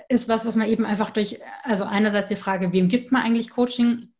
ist 0.09 0.29
was, 0.29 0.45
was 0.45 0.57
man 0.57 0.69
eben 0.69 0.85
einfach 0.85 1.11
durch, 1.11 1.41
also 1.63 1.85
einerseits 1.85 2.29
die 2.29 2.37
Frage, 2.37 2.73
wem 2.73 2.89
gibt 2.89 3.13
man 3.13 3.23
eigentlich 3.23 3.51
Coaching, 3.51 4.13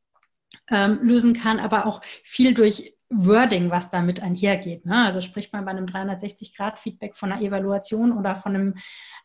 ähm, 0.71 1.01
lösen 1.03 1.35
kann, 1.35 1.59
aber 1.59 1.87
auch 1.87 2.03
viel 2.23 2.55
durch 2.55 2.95
Wording, 3.13 3.71
was 3.71 3.91
damit 3.91 4.23
einhergeht. 4.23 4.87
Ne? 4.87 5.05
Also 5.05 5.21
spricht 5.21 5.53
man 5.53 5.65
bei 5.65 5.73
einem 5.73 5.87
360-Grad-Feedback 5.87 7.17
von 7.17 7.33
einer 7.33 7.43
Evaluation 7.43 8.17
oder 8.17 8.37
von 8.37 8.55
einem, 8.55 8.75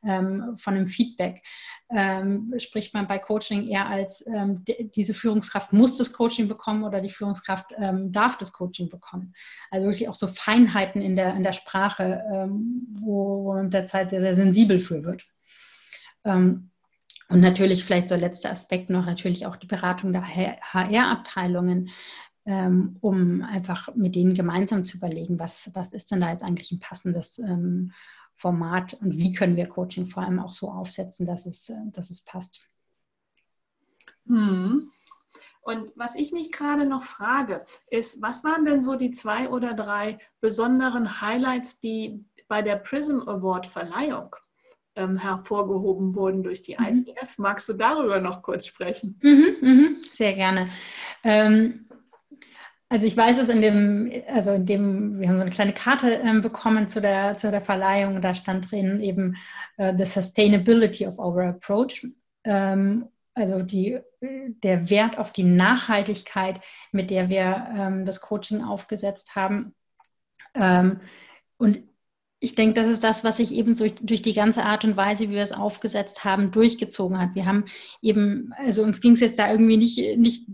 ähm, 0.03 0.57
von 0.57 0.73
einem 0.73 0.88
Feedback 0.88 1.43
ähm, 1.89 2.53
spricht 2.57 2.93
man 2.95 3.07
bei 3.07 3.19
Coaching 3.19 3.67
eher 3.67 3.88
als 3.88 4.25
ähm, 4.25 4.63
diese 4.95 5.13
Führungskraft 5.13 5.71
muss 5.71 5.97
das 5.97 6.13
Coaching 6.13 6.47
bekommen 6.47 6.83
oder 6.83 6.99
die 6.99 7.11
Führungskraft 7.11 7.73
ähm, 7.77 8.11
darf 8.11 8.38
das 8.38 8.51
Coaching 8.51 8.89
bekommen. 8.89 9.35
Also 9.69 9.88
wirklich 9.88 10.09
auch 10.09 10.15
so 10.15 10.27
Feinheiten 10.27 11.01
in 11.01 11.15
der, 11.15 11.35
in 11.35 11.43
der 11.43 11.53
Sprache, 11.53 12.23
ähm, 12.33 12.88
wo 12.99 13.53
man 13.53 13.69
derzeit 13.69 14.09
sehr, 14.09 14.21
sehr 14.21 14.35
sensibel 14.35 14.79
für 14.79 15.03
wird. 15.03 15.25
Ähm, 16.23 16.71
und 17.29 17.41
natürlich 17.41 17.83
vielleicht 17.83 18.09
so 18.09 18.15
letzter 18.15 18.51
Aspekt 18.51 18.89
noch 18.89 19.05
natürlich 19.05 19.45
auch 19.45 19.55
die 19.55 19.67
Beratung 19.67 20.13
der 20.13 20.27
HR-Abteilungen, 20.27 21.89
ähm, 22.45 22.97
um 23.01 23.41
einfach 23.41 23.95
mit 23.95 24.15
denen 24.15 24.35
gemeinsam 24.35 24.85
zu 24.85 24.97
überlegen, 24.97 25.39
was, 25.39 25.71
was 25.73 25.93
ist 25.93 26.11
denn 26.11 26.21
da 26.21 26.31
jetzt 26.31 26.43
eigentlich 26.43 26.71
ein 26.71 26.79
passendes 26.79 27.39
ähm, 27.39 27.91
Format 28.35 28.93
und 28.95 29.17
wie 29.17 29.33
können 29.33 29.55
wir 29.55 29.67
Coaching 29.67 30.07
vor 30.07 30.23
allem 30.23 30.39
auch 30.39 30.51
so 30.51 30.69
aufsetzen, 30.69 31.25
dass 31.25 31.47
es, 31.47 31.69
äh, 31.69 31.75
dass 31.88 32.11
es 32.11 32.23
passt. 32.23 32.61
Hm. 34.27 34.91
Und 35.61 35.93
was 35.95 36.13
ich 36.13 36.31
mich 36.31 36.51
gerade 36.51 36.85
noch 36.85 37.01
frage, 37.01 37.65
ist, 37.89 38.21
was 38.21 38.43
waren 38.43 38.65
denn 38.65 38.81
so 38.81 38.95
die 38.95 39.09
zwei 39.09 39.49
oder 39.49 39.73
drei 39.73 40.19
besonderen 40.39 41.21
Highlights, 41.21 41.79
die 41.79 42.23
bei 42.47 42.61
der 42.61 42.75
Prism 42.75 43.21
Award 43.21 43.65
Verleihung 43.65 44.35
ähm, 44.95 45.17
hervorgehoben 45.17 46.15
wurden 46.15 46.43
durch 46.43 46.62
die 46.62 46.75
mhm. 46.77 46.86
ICF? 46.86 47.38
Magst 47.38 47.69
du 47.69 47.73
darüber 47.73 48.19
noch 48.19 48.41
kurz 48.41 48.65
sprechen? 48.65 49.19
Mhm, 49.21 49.55
mh, 49.62 49.88
sehr 50.13 50.34
gerne. 50.34 50.69
Ähm, 51.23 51.86
also 52.88 53.08
ich 53.08 53.17
weiß 53.17 53.39
es 53.39 53.49
in 53.49 53.62
dem, 53.62 54.12
also 54.27 54.51
in 54.51 54.65
dem, 54.65 55.19
wir 55.19 55.27
haben 55.27 55.38
so 55.38 55.41
eine 55.41 55.51
kleine 55.51 55.73
Karte 55.73 56.12
ähm, 56.12 56.41
bekommen 56.41 56.89
zu 56.89 57.01
der, 57.01 57.38
zu 57.38 57.49
der 57.49 57.62
Verleihung, 57.62 58.21
da 58.21 58.36
stand 58.36 58.71
drin 58.71 59.01
eben 59.01 59.36
uh, 59.79 59.91
the 59.97 60.05
sustainability 60.05 61.05
of 61.08 61.17
our 61.17 61.43
approach. 61.43 62.05
Ähm, 62.43 63.10
also 63.34 63.63
die, 63.63 63.99
der 64.21 64.89
Wert 64.89 65.17
auf 65.17 65.34
die 65.34 65.43
Nachhaltigkeit, 65.43 66.62
mit 66.91 67.10
der 67.10 67.27
wir 67.27 67.67
ähm, 67.75 68.05
das 68.05 68.21
Coaching 68.21 68.63
aufgesetzt 68.63 69.36
haben. 69.36 69.75
Ähm, 70.53 71.01
und 71.58 71.84
ich 72.45 72.53
denke, 72.53 72.79
das 72.79 72.88
ist 72.88 73.03
das, 73.03 73.23
was 73.23 73.38
sich 73.38 73.51
eben 73.53 73.75
durch, 73.75 73.95
durch, 73.95 74.21
die 74.21 74.34
ganze 74.34 74.63
Art 74.63 74.86
und 74.86 74.95
Weise, 74.95 75.23
wie 75.29 75.34
wir 75.34 75.41
es 75.41 75.51
aufgesetzt 75.51 76.23
haben, 76.23 76.51
durchgezogen 76.51 77.19
hat. 77.19 77.34
Wir 77.34 77.47
haben 77.47 77.65
eben, 78.03 78.53
also 78.58 78.84
uns 78.84 79.01
ging 79.01 79.13
es 79.13 79.19
jetzt 79.19 79.39
da 79.39 79.51
irgendwie 79.51 79.77
nicht, 79.77 80.17
nicht 80.19 80.45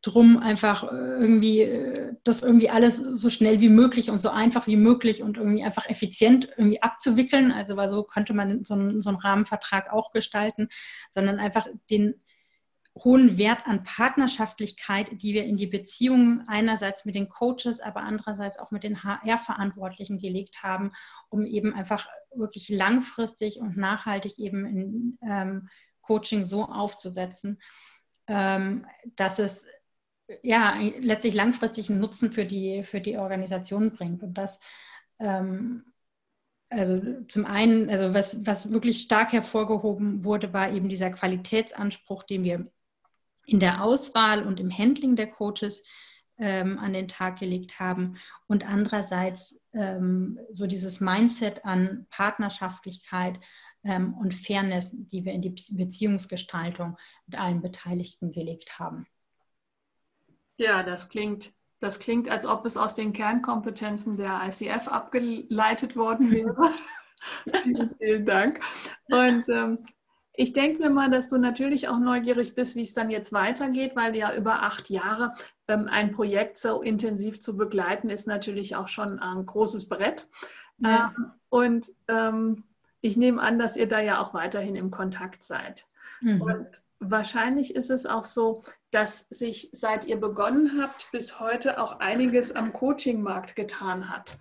drum, 0.00 0.38
einfach 0.38 0.84
äh, 0.84 0.96
irgendwie 1.20 1.60
äh, 1.60 2.14
das 2.24 2.42
irgendwie 2.42 2.70
alles 2.70 2.96
so 2.96 3.28
schnell 3.28 3.60
wie 3.60 3.68
möglich 3.68 4.08
und 4.08 4.20
so 4.20 4.30
einfach 4.30 4.66
wie 4.66 4.76
möglich 4.76 5.22
und 5.22 5.36
irgendwie 5.36 5.62
einfach 5.62 5.88
effizient 5.90 6.48
irgendwie 6.56 6.82
abzuwickeln. 6.82 7.52
Also 7.52 7.76
weil 7.76 7.90
so 7.90 8.02
könnte 8.02 8.32
man 8.32 8.64
so 8.64 8.72
einen, 8.72 9.02
so 9.02 9.10
einen 9.10 9.18
Rahmenvertrag 9.18 9.92
auch 9.92 10.12
gestalten, 10.12 10.68
sondern 11.10 11.38
einfach 11.38 11.66
den 11.90 12.14
hohen 13.04 13.36
Wert 13.36 13.66
an 13.66 13.84
Partnerschaftlichkeit, 13.84 15.22
die 15.22 15.34
wir 15.34 15.44
in 15.44 15.56
die 15.56 15.66
Beziehungen 15.66 16.44
einerseits 16.48 17.04
mit 17.04 17.14
den 17.14 17.28
Coaches, 17.28 17.80
aber 17.80 18.00
andererseits 18.02 18.58
auch 18.58 18.70
mit 18.70 18.84
den 18.84 19.04
HR-Verantwortlichen 19.04 20.18
gelegt 20.18 20.62
haben, 20.62 20.92
um 21.28 21.44
eben 21.44 21.74
einfach 21.74 22.08
wirklich 22.34 22.68
langfristig 22.68 23.60
und 23.60 23.76
nachhaltig 23.76 24.38
eben 24.38 24.64
in 24.66 25.18
ähm, 25.22 25.68
Coaching 26.00 26.44
so 26.44 26.64
aufzusetzen, 26.64 27.60
ähm, 28.28 28.86
dass 29.16 29.38
es 29.38 29.64
ja 30.42 30.76
letztlich 30.98 31.34
langfristigen 31.34 32.00
Nutzen 32.00 32.32
für 32.32 32.46
die, 32.46 32.82
für 32.82 33.00
die 33.00 33.18
Organisation 33.18 33.92
bringt. 33.92 34.22
Und 34.22 34.34
das 34.34 34.58
ähm, 35.18 35.84
also 36.68 37.00
zum 37.28 37.44
einen, 37.44 37.88
also 37.90 38.12
was, 38.12 38.44
was 38.44 38.72
wirklich 38.72 39.00
stark 39.00 39.32
hervorgehoben 39.32 40.24
wurde, 40.24 40.52
war 40.52 40.72
eben 40.72 40.88
dieser 40.88 41.10
Qualitätsanspruch, 41.10 42.24
den 42.24 42.42
wir 42.42 42.64
in 43.46 43.60
der 43.60 43.82
Auswahl 43.82 44.44
und 44.44 44.60
im 44.60 44.76
Handling 44.76 45.16
der 45.16 45.30
Coaches 45.30 45.82
ähm, 46.38 46.78
an 46.78 46.92
den 46.92 47.08
Tag 47.08 47.38
gelegt 47.38 47.80
haben 47.80 48.18
und 48.46 48.66
andererseits 48.66 49.58
ähm, 49.72 50.38
so 50.52 50.66
dieses 50.66 51.00
Mindset 51.00 51.64
an 51.64 52.06
Partnerschaftlichkeit 52.10 53.40
ähm, 53.84 54.14
und 54.14 54.34
Fairness, 54.34 54.90
die 54.92 55.24
wir 55.24 55.32
in 55.32 55.42
die 55.42 55.54
Beziehungsgestaltung 55.70 56.98
mit 57.26 57.40
allen 57.40 57.62
Beteiligten 57.62 58.32
gelegt 58.32 58.78
haben. 58.78 59.06
Ja, 60.58 60.82
das 60.82 61.08
klingt, 61.08 61.52
das 61.80 62.00
klingt, 62.00 62.28
als 62.28 62.46
ob 62.46 62.66
es 62.66 62.76
aus 62.76 62.94
den 62.94 63.12
Kernkompetenzen 63.12 64.16
der 64.16 64.42
ICF 64.46 64.88
abgeleitet 64.88 65.96
worden 65.96 66.30
wäre. 66.30 66.70
vielen, 67.62 67.94
vielen 67.98 68.26
Dank. 68.26 68.60
Und 69.10 69.48
ähm, 69.48 69.86
ich 70.36 70.52
denke 70.52 70.82
mir 70.82 70.90
mal, 70.90 71.10
dass 71.10 71.28
du 71.28 71.38
natürlich 71.38 71.88
auch 71.88 71.98
neugierig 71.98 72.54
bist, 72.54 72.76
wie 72.76 72.82
es 72.82 72.94
dann 72.94 73.10
jetzt 73.10 73.32
weitergeht, 73.32 73.96
weil 73.96 74.14
ja 74.14 74.34
über 74.34 74.62
acht 74.62 74.90
Jahre 74.90 75.32
ähm, 75.66 75.88
ein 75.90 76.12
Projekt 76.12 76.58
so 76.58 76.82
intensiv 76.82 77.40
zu 77.40 77.56
begleiten, 77.56 78.10
ist 78.10 78.26
natürlich 78.26 78.76
auch 78.76 78.88
schon 78.88 79.18
ein 79.18 79.46
großes 79.46 79.88
Brett. 79.88 80.26
Ja. 80.78 81.14
Ähm, 81.16 81.30
und 81.48 81.90
ähm, 82.08 82.64
ich 83.00 83.16
nehme 83.16 83.40
an, 83.40 83.58
dass 83.58 83.76
ihr 83.76 83.88
da 83.88 84.00
ja 84.00 84.20
auch 84.20 84.34
weiterhin 84.34 84.76
im 84.76 84.90
Kontakt 84.90 85.42
seid. 85.42 85.86
Mhm. 86.20 86.42
Und 86.42 86.66
wahrscheinlich 86.98 87.74
ist 87.74 87.90
es 87.90 88.04
auch 88.04 88.24
so, 88.24 88.62
dass 88.90 89.28
sich 89.30 89.70
seit 89.72 90.04
ihr 90.04 90.18
begonnen 90.18 90.80
habt 90.80 91.10
bis 91.12 91.40
heute 91.40 91.80
auch 91.80 92.00
einiges 92.00 92.54
am 92.54 92.72
Coaching-Markt 92.72 93.56
getan 93.56 94.10
hat. 94.10 94.38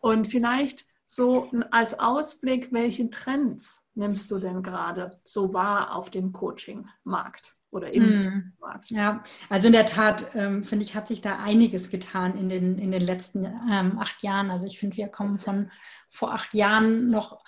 Und 0.00 0.28
vielleicht 0.28 0.86
so 1.06 1.50
als 1.70 1.98
Ausblick, 1.98 2.72
welche 2.72 3.08
Trends 3.08 3.84
nimmst 3.98 4.30
du 4.30 4.38
denn 4.38 4.62
gerade 4.62 5.10
so 5.24 5.52
wahr 5.52 5.94
auf 5.94 6.10
dem 6.10 6.32
Coaching-Markt? 6.32 7.54
Oder 7.70 7.92
im 7.92 8.22
mm, 8.22 8.52
Markt. 8.60 8.88
Ja, 8.88 9.22
also 9.50 9.66
in 9.66 9.74
der 9.74 9.84
Tat, 9.84 10.34
ähm, 10.34 10.64
finde 10.64 10.86
ich, 10.86 10.94
hat 10.94 11.06
sich 11.06 11.20
da 11.20 11.36
einiges 11.36 11.90
getan 11.90 12.38
in 12.38 12.48
den, 12.48 12.78
in 12.78 12.90
den 12.92 13.02
letzten 13.02 13.44
ähm, 13.44 13.98
acht 13.98 14.22
Jahren. 14.22 14.50
Also 14.50 14.66
ich 14.66 14.78
finde, 14.78 14.96
wir 14.96 15.08
kommen 15.08 15.38
von 15.38 15.70
vor 16.08 16.32
acht 16.32 16.54
Jahren 16.54 17.10
noch 17.10 17.42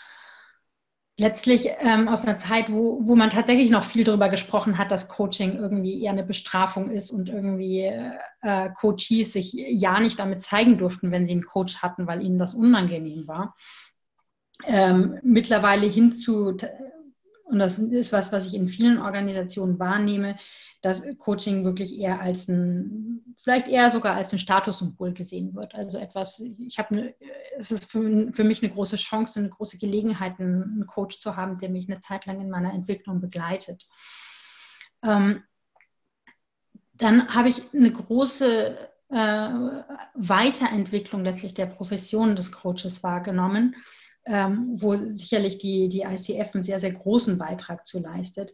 letztlich 1.20 1.68
ähm, 1.80 2.08
aus 2.08 2.24
einer 2.24 2.38
Zeit, 2.38 2.70
wo, 2.70 3.00
wo 3.06 3.14
man 3.14 3.30
tatsächlich 3.30 3.70
noch 3.70 3.84
viel 3.84 4.04
darüber 4.04 4.28
gesprochen 4.28 4.78
hat, 4.78 4.90
dass 4.90 5.08
Coaching 5.08 5.56
irgendwie 5.56 6.02
eher 6.02 6.12
eine 6.12 6.24
Bestrafung 6.24 6.90
ist 6.90 7.10
und 7.10 7.28
irgendwie 7.28 7.90
äh, 8.42 8.70
Coaches 8.78 9.32
sich 9.32 9.52
ja 9.52 10.00
nicht 10.00 10.18
damit 10.18 10.42
zeigen 10.42 10.78
durften, 10.78 11.10
wenn 11.10 11.26
sie 11.26 11.32
einen 11.32 11.44
Coach 11.44 11.78
hatten, 11.82 12.06
weil 12.06 12.22
ihnen 12.22 12.38
das 12.38 12.54
unangenehm 12.54 13.26
war. 13.26 13.54
Ähm, 14.66 15.18
mittlerweile 15.23 15.87
hin 15.87 16.12
zu, 16.12 16.57
und 17.44 17.59
das 17.59 17.79
ist 17.79 18.12
was, 18.12 18.33
was 18.33 18.46
ich 18.46 18.55
in 18.55 18.68
vielen 18.68 18.99
Organisationen 18.99 19.79
wahrnehme, 19.79 20.37
dass 20.83 21.03
Coaching 21.18 21.64
wirklich 21.64 21.99
eher 21.99 22.20
als 22.20 22.49
ein, 22.49 23.35
vielleicht 23.37 23.68
eher 23.68 23.90
sogar 23.90 24.14
als 24.14 24.33
ein 24.33 24.38
Statussymbol 24.38 25.12
gesehen 25.12 25.55
wird. 25.55 25.75
Also 25.75 25.99
etwas, 25.99 26.40
ich 26.40 26.79
habe 26.79 26.90
eine, 26.90 27.14
es 27.59 27.70
ist 27.70 27.90
für, 27.90 28.33
für 28.33 28.44
mich 28.44 28.62
eine 28.62 28.73
große 28.73 28.96
Chance, 28.96 29.40
eine 29.40 29.51
große 29.51 29.79
Gelegenheit, 29.79 30.38
einen, 30.38 30.87
Coach 30.87 31.18
zu 31.18 31.37
haben, 31.37 31.59
der 31.59 31.68
mich 31.68 31.88
eine 31.88 32.01
Zeit 32.01 32.25
lang 32.27 32.40
in 32.40 32.51
meiner 32.51 32.73
Entwicklung 32.73 33.20
begleitet. 33.20 33.87
Ähm, 35.03 35.42
dann 36.94 37.35
habe 37.35 37.49
ich 37.49 37.62
eine 37.75 37.92
große 37.92 38.77
äh, 39.09 39.49
Weiterentwicklung 40.14 41.25
letztlich 41.25 41.55
der 41.55 41.66
Profession 41.66 42.37
des 42.37 42.53
Coaches 42.53 43.03
wahrgenommen, 43.03 43.75
ähm, 44.26 44.76
wo 44.80 44.96
sicherlich 44.96 45.59
die, 45.59 45.88
die 45.88 46.02
ICF 46.02 46.54
einen 46.54 46.62
sehr, 46.62 46.78
sehr 46.78 46.92
großen 46.92 47.38
Beitrag 47.38 47.87
zu 47.87 48.00
leistet. 48.00 48.52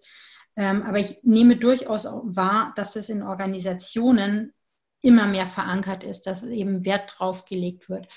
Ähm, 0.56 0.82
aber 0.82 0.98
ich 0.98 1.20
nehme 1.22 1.56
durchaus 1.56 2.04
wahr, 2.04 2.72
dass 2.76 2.96
es 2.96 3.08
in 3.08 3.22
Organisationen 3.22 4.54
immer 5.02 5.26
mehr 5.26 5.46
verankert 5.46 6.02
ist, 6.02 6.22
dass 6.26 6.42
eben 6.42 6.84
Wert 6.84 7.14
drauf 7.16 7.44
gelegt 7.44 7.88
wird, 7.88 8.08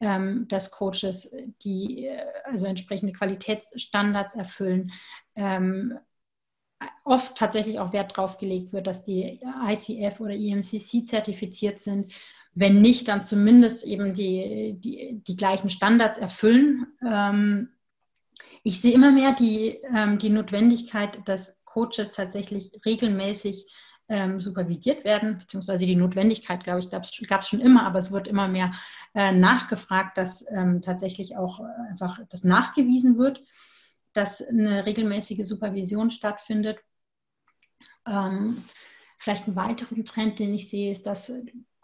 ähm, 0.00 0.46
dass 0.48 0.70
Coaches 0.70 1.34
die 1.62 2.06
äh, 2.06 2.24
also 2.44 2.66
entsprechende 2.66 3.12
Qualitätsstandards 3.12 4.34
erfüllen. 4.34 4.92
Ähm, 5.34 5.98
oft 7.04 7.36
tatsächlich 7.36 7.80
auch 7.80 7.92
Wert 7.92 8.16
drauf 8.16 8.38
gelegt 8.38 8.72
wird, 8.72 8.86
dass 8.86 9.04
die 9.04 9.40
ICF 9.66 10.20
oder 10.20 10.34
EMCC 10.34 11.06
zertifiziert 11.06 11.80
sind. 11.80 12.12
Wenn 12.54 12.80
nicht, 12.80 13.08
dann 13.08 13.24
zumindest 13.24 13.84
eben 13.84 14.14
die, 14.14 14.76
die, 14.78 15.22
die 15.26 15.36
gleichen 15.36 15.70
Standards 15.70 16.18
erfüllen. 16.18 16.86
Ähm, 17.06 17.70
ich 18.62 18.80
sehe 18.80 18.92
immer 18.92 19.12
mehr 19.12 19.34
die, 19.34 19.78
ähm, 19.94 20.18
die 20.18 20.30
Notwendigkeit, 20.30 21.20
dass 21.26 21.58
Coaches 21.64 22.10
tatsächlich 22.10 22.72
regelmäßig 22.84 23.66
ähm, 24.08 24.40
supervidiert 24.40 25.04
werden, 25.04 25.38
beziehungsweise 25.38 25.86
die 25.86 25.96
Notwendigkeit, 25.96 26.64
glaube 26.64 26.80
ich, 26.80 26.90
gab 26.90 27.02
es 27.04 27.48
schon 27.48 27.60
immer, 27.60 27.84
aber 27.84 27.98
es 27.98 28.10
wird 28.10 28.26
immer 28.26 28.48
mehr 28.48 28.72
äh, 29.14 29.32
nachgefragt, 29.32 30.16
dass 30.16 30.44
ähm, 30.50 30.82
tatsächlich 30.82 31.36
auch 31.36 31.60
einfach 31.88 32.18
das 32.30 32.42
nachgewiesen 32.42 33.18
wird, 33.18 33.42
dass 34.14 34.42
eine 34.42 34.86
regelmäßige 34.86 35.46
Supervision 35.46 36.10
stattfindet. 36.10 36.78
Ähm, 38.06 38.64
vielleicht 39.18 39.46
einen 39.46 39.56
weiteren 39.56 40.04
Trend, 40.04 40.38
den 40.38 40.54
ich 40.54 40.70
sehe, 40.70 40.92
ist, 40.92 41.04
dass 41.04 41.30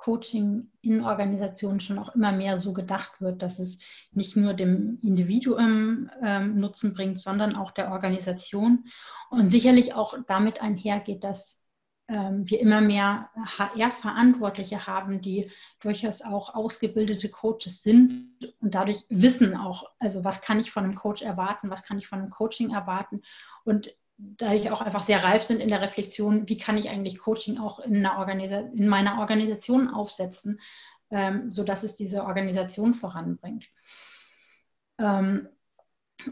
Coaching 0.05 0.71
in 0.83 1.03
Organisationen 1.03 1.81
schon 1.81 1.99
auch 1.99 2.15
immer 2.15 2.31
mehr 2.31 2.59
so 2.59 2.75
gedacht 2.75 3.23
wird, 3.23 3.41
dass 3.41 3.59
es 3.59 3.79
nicht 4.13 4.37
nur 4.37 4.53
dem 4.53 4.99
Individuum 5.01 6.11
ähm, 6.23 6.51
Nutzen 6.61 6.93
bringt, 6.93 7.19
sondern 7.19 7.57
auch 7.57 7.71
der 7.71 7.91
Organisation. 7.91 8.85
Und 9.31 9.49
sicherlich 9.49 9.95
auch 9.95 10.15
damit 10.27 10.61
einhergeht, 10.61 11.25
dass 11.25 11.65
ähm, 12.09 12.43
wir 12.45 12.61
immer 12.61 12.83
mehr 12.83 13.31
HR-Verantwortliche 13.35 14.87
haben, 14.87 15.23
die 15.23 15.51
durchaus 15.81 16.21
auch 16.21 16.55
ausgebildete 16.55 17.31
Coaches 17.31 17.83
sind 17.83 18.29
und 18.61 18.75
dadurch 18.75 19.05
wissen 19.09 19.57
auch, 19.57 19.85
also 19.99 20.23
was 20.23 20.43
kann 20.43 20.61
ich 20.61 20.71
von 20.71 20.85
einem 20.85 20.97
Coach 20.97 21.23
erwarten, 21.23 21.71
was 21.71 21.83
kann 21.83 21.97
ich 21.97 22.09
von 22.09 22.19
einem 22.19 22.31
Coaching 22.31 22.75
erwarten. 22.75 23.23
Und 23.65 23.91
da 24.17 24.53
ich 24.55 24.71
auch 24.71 24.81
einfach 24.81 25.05
sehr 25.05 25.23
reif 25.23 25.43
sind 25.43 25.61
in 25.61 25.69
der 25.69 25.81
Reflexion, 25.81 26.49
wie 26.49 26.57
kann 26.57 26.79
ich 26.79 26.89
eigentlich 26.89 27.19
Coaching 27.19 27.59
auch 27.59 27.81
in, 27.81 28.05
in 28.05 28.89
meiner 28.89 29.19
Organisation 29.19 29.89
aufsetzen, 29.89 30.61
ähm, 31.11 31.51
sodass 31.51 31.83
es 31.83 31.95
diese 31.95 32.25
Organisation 32.25 32.95
voranbringt. 32.95 33.67
Ähm, 34.99 35.49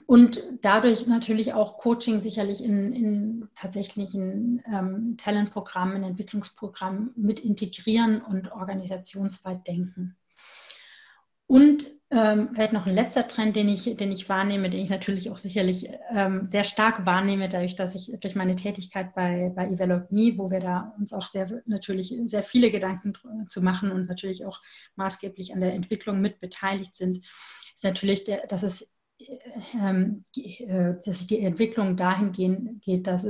und 0.06 0.42
dadurch 0.62 1.06
natürlich 1.06 1.52
auch 1.54 1.78
Coaching 1.78 2.20
sicherlich 2.20 2.62
in, 2.62 2.92
in 2.92 3.48
tatsächlichen 3.54 4.62
ähm, 4.72 5.16
Talentprogrammen, 5.18 6.02
Entwicklungsprogrammen 6.04 7.12
mit 7.16 7.40
integrieren 7.40 8.22
und 8.22 8.52
organisationsweit 8.52 9.66
denken. 9.66 10.16
Und 11.46 11.90
ähm, 12.12 12.50
vielleicht 12.52 12.74
noch 12.74 12.86
ein 12.86 12.94
letzter 12.94 13.26
Trend, 13.26 13.56
den 13.56 13.68
ich, 13.68 13.84
den 13.84 14.12
ich 14.12 14.28
wahrnehme, 14.28 14.68
den 14.68 14.80
ich 14.80 14.90
natürlich 14.90 15.30
auch 15.30 15.38
sicherlich 15.38 15.88
ähm, 16.10 16.46
sehr 16.48 16.64
stark 16.64 17.06
wahrnehme, 17.06 17.48
dadurch, 17.48 17.74
dass 17.74 17.94
ich 17.94 18.12
durch 18.20 18.34
meine 18.34 18.54
Tätigkeit 18.54 19.14
bei, 19.14 19.50
bei 19.56 19.66
Evelop 19.66 20.12
Me, 20.12 20.34
wo 20.36 20.50
wir 20.50 20.60
da 20.60 20.94
uns 20.98 21.12
auch 21.14 21.26
sehr 21.26 21.62
natürlich 21.64 22.14
sehr 22.26 22.42
viele 22.42 22.70
Gedanken 22.70 23.14
zu 23.48 23.62
machen 23.62 23.90
und 23.90 24.08
natürlich 24.08 24.44
auch 24.44 24.60
maßgeblich 24.96 25.54
an 25.54 25.60
der 25.60 25.72
Entwicklung 25.72 26.20
mit 26.20 26.38
beteiligt 26.38 26.94
sind, 26.94 27.24
ist 27.74 27.84
natürlich, 27.84 28.24
der, 28.24 28.46
dass 28.46 28.62
es 28.62 28.94
ähm, 29.74 30.22
äh, 30.36 30.94
dass 31.04 31.26
die 31.26 31.40
Entwicklung 31.40 31.96
dahin 31.96 32.32
gehen, 32.32 32.80
geht, 32.84 33.06
dass 33.06 33.26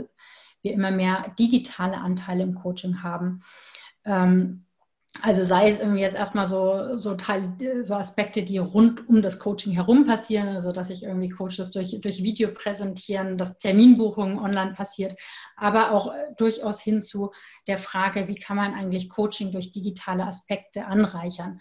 wir 0.62 0.72
immer 0.72 0.90
mehr 0.90 1.34
digitale 1.38 1.98
Anteile 1.98 2.42
im 2.42 2.54
Coaching 2.54 3.02
haben. 3.02 3.42
Ähm, 4.04 4.66
also 5.20 5.44
sei 5.44 5.68
es 5.68 5.78
irgendwie 5.78 6.00
jetzt 6.00 6.16
erstmal 6.16 6.46
so, 6.46 6.96
so, 6.96 7.14
Teil, 7.14 7.54
so 7.84 7.94
Aspekte, 7.94 8.42
die 8.42 8.58
rund 8.58 9.08
um 9.08 9.20
das 9.20 9.38
Coaching 9.38 9.72
herum 9.72 10.06
passieren, 10.06 10.48
also 10.48 10.72
dass 10.72 10.88
sich 10.88 11.02
irgendwie 11.02 11.28
Coaches 11.28 11.70
durch, 11.70 12.00
durch 12.00 12.22
Video 12.22 12.50
präsentieren, 12.52 13.36
dass 13.36 13.58
Terminbuchungen 13.58 14.38
online 14.38 14.72
passiert, 14.72 15.18
aber 15.56 15.92
auch 15.92 16.14
äh, 16.14 16.32
durchaus 16.38 16.80
hin 16.80 17.02
zu 17.02 17.32
der 17.66 17.76
Frage, 17.76 18.26
wie 18.26 18.36
kann 18.36 18.56
man 18.56 18.72
eigentlich 18.72 19.10
Coaching 19.10 19.52
durch 19.52 19.70
digitale 19.70 20.26
Aspekte 20.26 20.86
anreichern. 20.86 21.60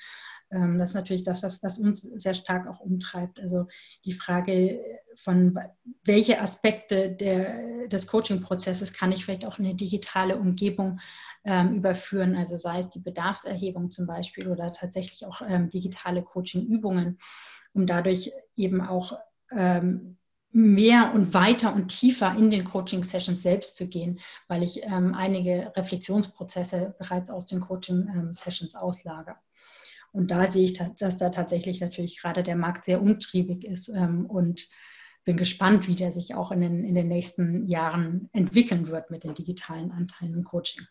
Ähm, 0.52 0.78
das 0.80 0.92
ist 0.92 0.96
natürlich 0.96 1.24
das, 1.24 1.44
was, 1.44 1.64
was 1.64 1.78
uns 1.78 2.02
sehr 2.02 2.34
stark 2.34 2.68
auch 2.68 2.80
umtreibt. 2.80 3.40
Also 3.40 3.68
die 4.06 4.14
Frage 4.14 4.82
von, 5.16 5.58
welche 6.04 6.42
Aspekte 6.42 7.12
der, 7.12 7.88
des 7.88 8.08
Coaching-Prozesses 8.08 8.94
kann 8.94 9.12
ich 9.12 9.26
vielleicht 9.26 9.46
auch 9.46 9.60
in 9.60 9.66
eine 9.66 9.76
digitale 9.76 10.38
Umgebung 10.38 11.00
ähm, 11.44 11.76
überführen, 11.76 12.36
also 12.36 12.58
sei 12.58 12.80
es 12.80 12.90
die 12.90 13.00
Bedarfserhebung 13.00 13.90
zum 13.90 14.06
Beispiel 14.06 14.48
oder 14.48 14.74
tatsächlich 14.74 15.26
auch 15.26 15.42
ähm, 15.42 15.70
digitale 15.70 16.22
Coaching-Übungen, 16.22 17.20
um 17.74 17.88
dadurch 17.88 18.32
eben 18.56 18.82
auch 18.82 19.18
ähm, 19.52 20.18
mehr 20.54 21.14
und 21.14 21.34
weiter 21.34 21.74
und 21.74 21.88
tiefer 21.88 22.36
in 22.38 22.52
den 22.52 22.66
Coaching-Sessions 22.66 23.42
selbst 23.42 23.78
zu 23.78 23.88
gehen, 23.88 24.20
weil 24.48 24.64
ich 24.64 24.84
ähm, 24.84 25.16
einige 25.16 25.72
Reflexionsprozesse 25.76 26.94
bereits 27.00 27.30
aus 27.30 27.46
den 27.46 27.62
Coaching-Sessions 27.62 28.74
ähm, 28.76 28.80
auslager. 28.80 29.38
Und 30.12 30.32
da 30.32 30.52
sehe 30.52 30.66
ich, 30.66 30.74
dass 30.74 31.18
da 31.18 31.30
tatsächlich 31.30 31.82
natürlich 31.82 32.20
gerade 32.20 32.44
der 32.44 32.56
Markt 32.56 32.86
sehr 32.86 33.02
umtriebig 33.02 33.64
ist 33.64 33.90
ähm, 33.90 34.26
und 34.26 34.68
bin 35.24 35.38
gespannt, 35.38 35.88
wie 35.88 35.96
der 35.96 36.12
sich 36.12 36.36
auch 36.36 36.52
in 36.52 36.62
den, 36.62 36.84
in 36.84 36.96
den 36.96 37.08
nächsten 37.08 37.68
Jahren 37.68 38.30
entwickeln 38.34 38.88
wird 38.88 39.12
mit 39.12 39.24
den 39.24 39.36
digitalen 39.36 39.92
Anteilen 39.92 40.34
im 40.34 40.44
Coaching. 40.44 40.86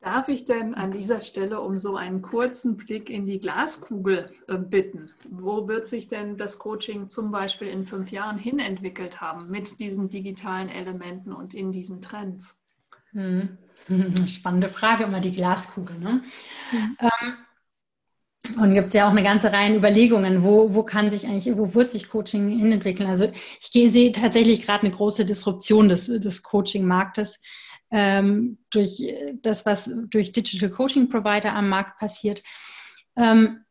Darf 0.00 0.28
ich 0.28 0.44
denn 0.44 0.74
an 0.74 0.92
dieser 0.92 1.20
Stelle 1.20 1.60
um 1.60 1.78
so 1.78 1.96
einen 1.96 2.22
kurzen 2.22 2.76
Blick 2.76 3.10
in 3.10 3.26
die 3.26 3.40
Glaskugel 3.40 4.30
äh, 4.46 4.56
bitten? 4.56 5.10
Wo 5.28 5.66
wird 5.66 5.86
sich 5.86 6.08
denn 6.08 6.36
das 6.36 6.58
Coaching 6.58 7.08
zum 7.08 7.30
Beispiel 7.30 7.68
in 7.68 7.84
fünf 7.84 8.12
Jahren 8.12 8.38
hin 8.38 8.58
entwickelt 8.58 9.20
haben 9.20 9.50
mit 9.50 9.80
diesen 9.80 10.08
digitalen 10.08 10.68
Elementen 10.68 11.32
und 11.32 11.54
in 11.54 11.72
diesen 11.72 12.02
Trends? 12.02 12.60
Hm. 13.10 13.58
Spannende 14.26 14.68
Frage, 14.68 15.04
immer 15.04 15.20
die 15.20 15.32
Glaskugel. 15.32 15.98
Ne? 15.98 16.22
Mhm. 16.72 16.96
Ähm, 17.00 17.36
und 18.58 18.74
gibt 18.74 18.88
es 18.88 18.92
ja 18.94 19.06
auch 19.06 19.10
eine 19.10 19.22
ganze 19.24 19.52
Reihe 19.52 19.76
Überlegungen, 19.76 20.44
wo, 20.44 20.72
wo 20.74 20.82
kann 20.84 21.10
sich 21.10 21.26
eigentlich, 21.26 21.56
wo 21.56 21.74
wird 21.74 21.90
sich 21.90 22.08
Coaching 22.08 22.48
hin 22.48 22.72
entwickeln? 22.72 23.08
Also 23.10 23.32
ich 23.60 23.92
sehe 23.92 24.12
tatsächlich 24.12 24.62
gerade 24.62 24.86
eine 24.86 24.94
große 24.94 25.24
Disruption 25.24 25.88
des, 25.88 26.06
des 26.06 26.42
Coaching-Marktes 26.42 27.40
ähm, 27.90 28.58
durch 28.70 29.02
das, 29.42 29.66
was 29.66 29.90
durch 30.10 30.32
Digital 30.32 30.70
Coaching 30.70 31.08
Provider 31.08 31.52
am 31.54 31.68
Markt 31.68 31.98
passiert. 31.98 32.42
Ähm, 33.16 33.64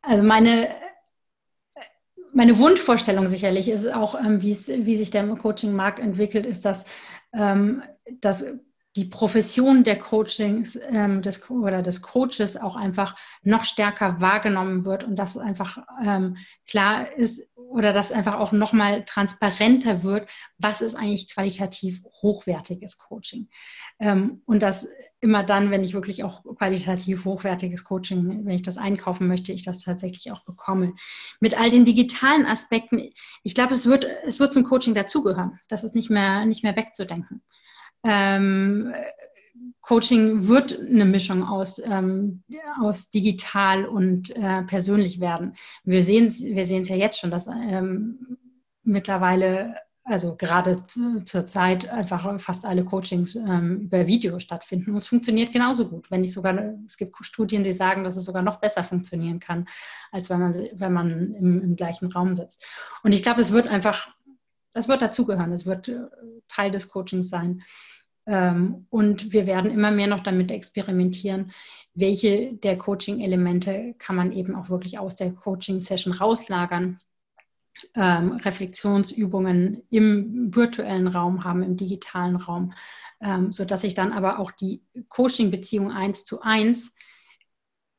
also 0.00 0.22
meine, 0.22 0.74
meine 2.32 2.58
Wunschvorstellung 2.58 3.28
sicherlich 3.28 3.68
ist 3.68 3.86
auch, 3.92 4.14
ähm, 4.14 4.42
wie 4.42 4.54
sich 4.54 5.10
der 5.10 5.26
Coaching-Markt 5.36 5.98
entwickelt, 5.98 6.46
ist, 6.46 6.64
dass 6.64 6.84
ähm, 7.32 7.82
dass 8.20 8.44
die 8.94 9.06
Profession 9.06 9.84
der 9.84 9.98
Coachings 9.98 10.78
ähm, 10.88 11.22
des, 11.22 11.48
oder 11.48 11.82
des 11.82 12.02
Coaches 12.02 12.58
auch 12.58 12.76
einfach 12.76 13.16
noch 13.42 13.64
stärker 13.64 14.20
wahrgenommen 14.20 14.84
wird 14.84 15.02
und 15.02 15.16
dass 15.16 15.38
einfach 15.38 15.78
ähm, 16.04 16.36
klar 16.66 17.10
ist 17.12 17.48
oder 17.56 17.94
dass 17.94 18.12
einfach 18.12 18.38
auch 18.38 18.52
nochmal 18.52 19.04
transparenter 19.06 20.02
wird, 20.02 20.28
was 20.58 20.82
ist 20.82 20.94
eigentlich 20.94 21.32
qualitativ 21.32 22.02
hochwertiges 22.20 22.98
Coaching. 22.98 23.48
Ähm, 23.98 24.42
und 24.44 24.60
dass 24.60 24.86
immer 25.20 25.42
dann, 25.42 25.70
wenn 25.70 25.84
ich 25.84 25.94
wirklich 25.94 26.22
auch 26.22 26.44
qualitativ 26.56 27.24
hochwertiges 27.24 27.84
Coaching, 27.84 28.44
wenn 28.44 28.54
ich 28.54 28.62
das 28.62 28.76
einkaufen 28.76 29.26
möchte, 29.26 29.52
ich 29.52 29.64
das 29.64 29.80
tatsächlich 29.80 30.32
auch 30.32 30.44
bekomme. 30.44 30.94
Mit 31.40 31.58
all 31.58 31.70
den 31.70 31.86
digitalen 31.86 32.44
Aspekten, 32.44 33.10
ich 33.42 33.54
glaube, 33.54 33.74
es 33.74 33.86
wird, 33.86 34.06
es 34.26 34.38
wird 34.38 34.52
zum 34.52 34.64
Coaching 34.64 34.94
dazugehören. 34.94 35.58
Das 35.70 35.82
ist 35.82 35.94
nicht 35.94 36.10
mehr, 36.10 36.44
nicht 36.44 36.62
mehr 36.62 36.76
wegzudenken 36.76 37.42
ähm, 38.04 38.92
Coaching 39.82 40.46
wird 40.46 40.78
eine 40.78 41.04
Mischung 41.04 41.44
aus, 41.44 41.80
ähm, 41.84 42.44
aus 42.80 43.10
digital 43.10 43.84
und 43.84 44.34
äh, 44.36 44.62
persönlich 44.62 45.20
werden. 45.20 45.56
Wir 45.84 46.04
sehen 46.04 46.26
es 46.28 46.40
wir 46.40 46.64
ja 46.64 46.96
jetzt 46.96 47.18
schon, 47.18 47.32
dass 47.32 47.48
ähm, 47.48 48.38
mittlerweile, 48.84 49.74
also 50.04 50.36
gerade 50.36 50.84
zur 51.24 51.46
Zeit, 51.48 51.88
einfach 51.88 52.40
fast 52.40 52.64
alle 52.64 52.84
Coachings 52.84 53.34
ähm, 53.34 53.80
über 53.80 54.06
Video 54.06 54.38
stattfinden. 54.38 54.92
Und 54.92 54.98
es 54.98 55.08
funktioniert 55.08 55.52
genauso 55.52 55.88
gut. 55.88 56.10
Wenn 56.12 56.20
nicht 56.20 56.32
sogar, 56.32 56.56
es 56.86 56.96
gibt 56.96 57.16
Studien, 57.20 57.64
die 57.64 57.72
sagen, 57.72 58.04
dass 58.04 58.16
es 58.16 58.24
sogar 58.24 58.42
noch 58.42 58.60
besser 58.60 58.84
funktionieren 58.84 59.40
kann, 59.40 59.68
als 60.12 60.30
wenn 60.30 60.40
man, 60.40 60.54
wenn 60.74 60.92
man 60.92 61.34
im, 61.34 61.60
im 61.60 61.76
gleichen 61.76 62.10
Raum 62.12 62.36
sitzt. 62.36 62.64
Und 63.02 63.12
ich 63.12 63.24
glaube, 63.24 63.40
es 63.40 63.50
wird 63.50 63.66
einfach, 63.66 64.08
das 64.72 64.86
wird 64.86 65.02
dazugehören, 65.02 65.52
es 65.52 65.66
wird 65.66 65.88
äh, 65.88 66.06
Teil 66.48 66.70
des 66.70 66.88
Coachings 66.88 67.28
sein. 67.28 67.62
Ähm, 68.26 68.86
und 68.90 69.32
wir 69.32 69.46
werden 69.46 69.70
immer 69.70 69.90
mehr 69.90 70.06
noch 70.06 70.22
damit 70.22 70.50
experimentieren, 70.50 71.52
welche 71.94 72.54
der 72.54 72.78
Coaching-Elemente 72.78 73.94
kann 73.98 74.16
man 74.16 74.32
eben 74.32 74.54
auch 74.54 74.70
wirklich 74.70 74.98
aus 74.98 75.16
der 75.16 75.32
Coaching-Session 75.32 76.14
rauslagern. 76.14 76.98
Ähm, 77.94 78.32
Reflexionsübungen 78.32 79.82
im 79.90 80.54
virtuellen 80.54 81.08
Raum 81.08 81.42
haben, 81.42 81.62
im 81.62 81.76
digitalen 81.76 82.36
Raum, 82.36 82.74
ähm, 83.20 83.50
sodass 83.50 83.82
ich 83.82 83.94
dann 83.94 84.12
aber 84.12 84.38
auch 84.38 84.50
die 84.52 84.82
Coaching-Beziehung 85.08 85.90
eins 85.90 86.22
zu 86.24 86.42
eins 86.42 86.92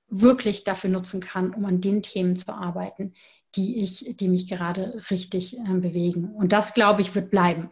wirklich 0.07 0.63
dafür 0.63 0.91
nutzen 0.91 1.21
kann, 1.21 1.53
um 1.53 1.65
an 1.65 1.81
den 1.81 2.03
Themen 2.03 2.37
zu 2.37 2.53
arbeiten, 2.53 3.15
die 3.55 3.81
ich, 3.81 4.15
die 4.17 4.27
mich 4.27 4.47
gerade 4.47 5.03
richtig 5.09 5.57
äh, 5.57 5.73
bewegen. 5.73 6.33
Und 6.35 6.51
das, 6.51 6.73
glaube 6.75 7.01
ich, 7.01 7.15
wird 7.15 7.31
bleiben 7.31 7.71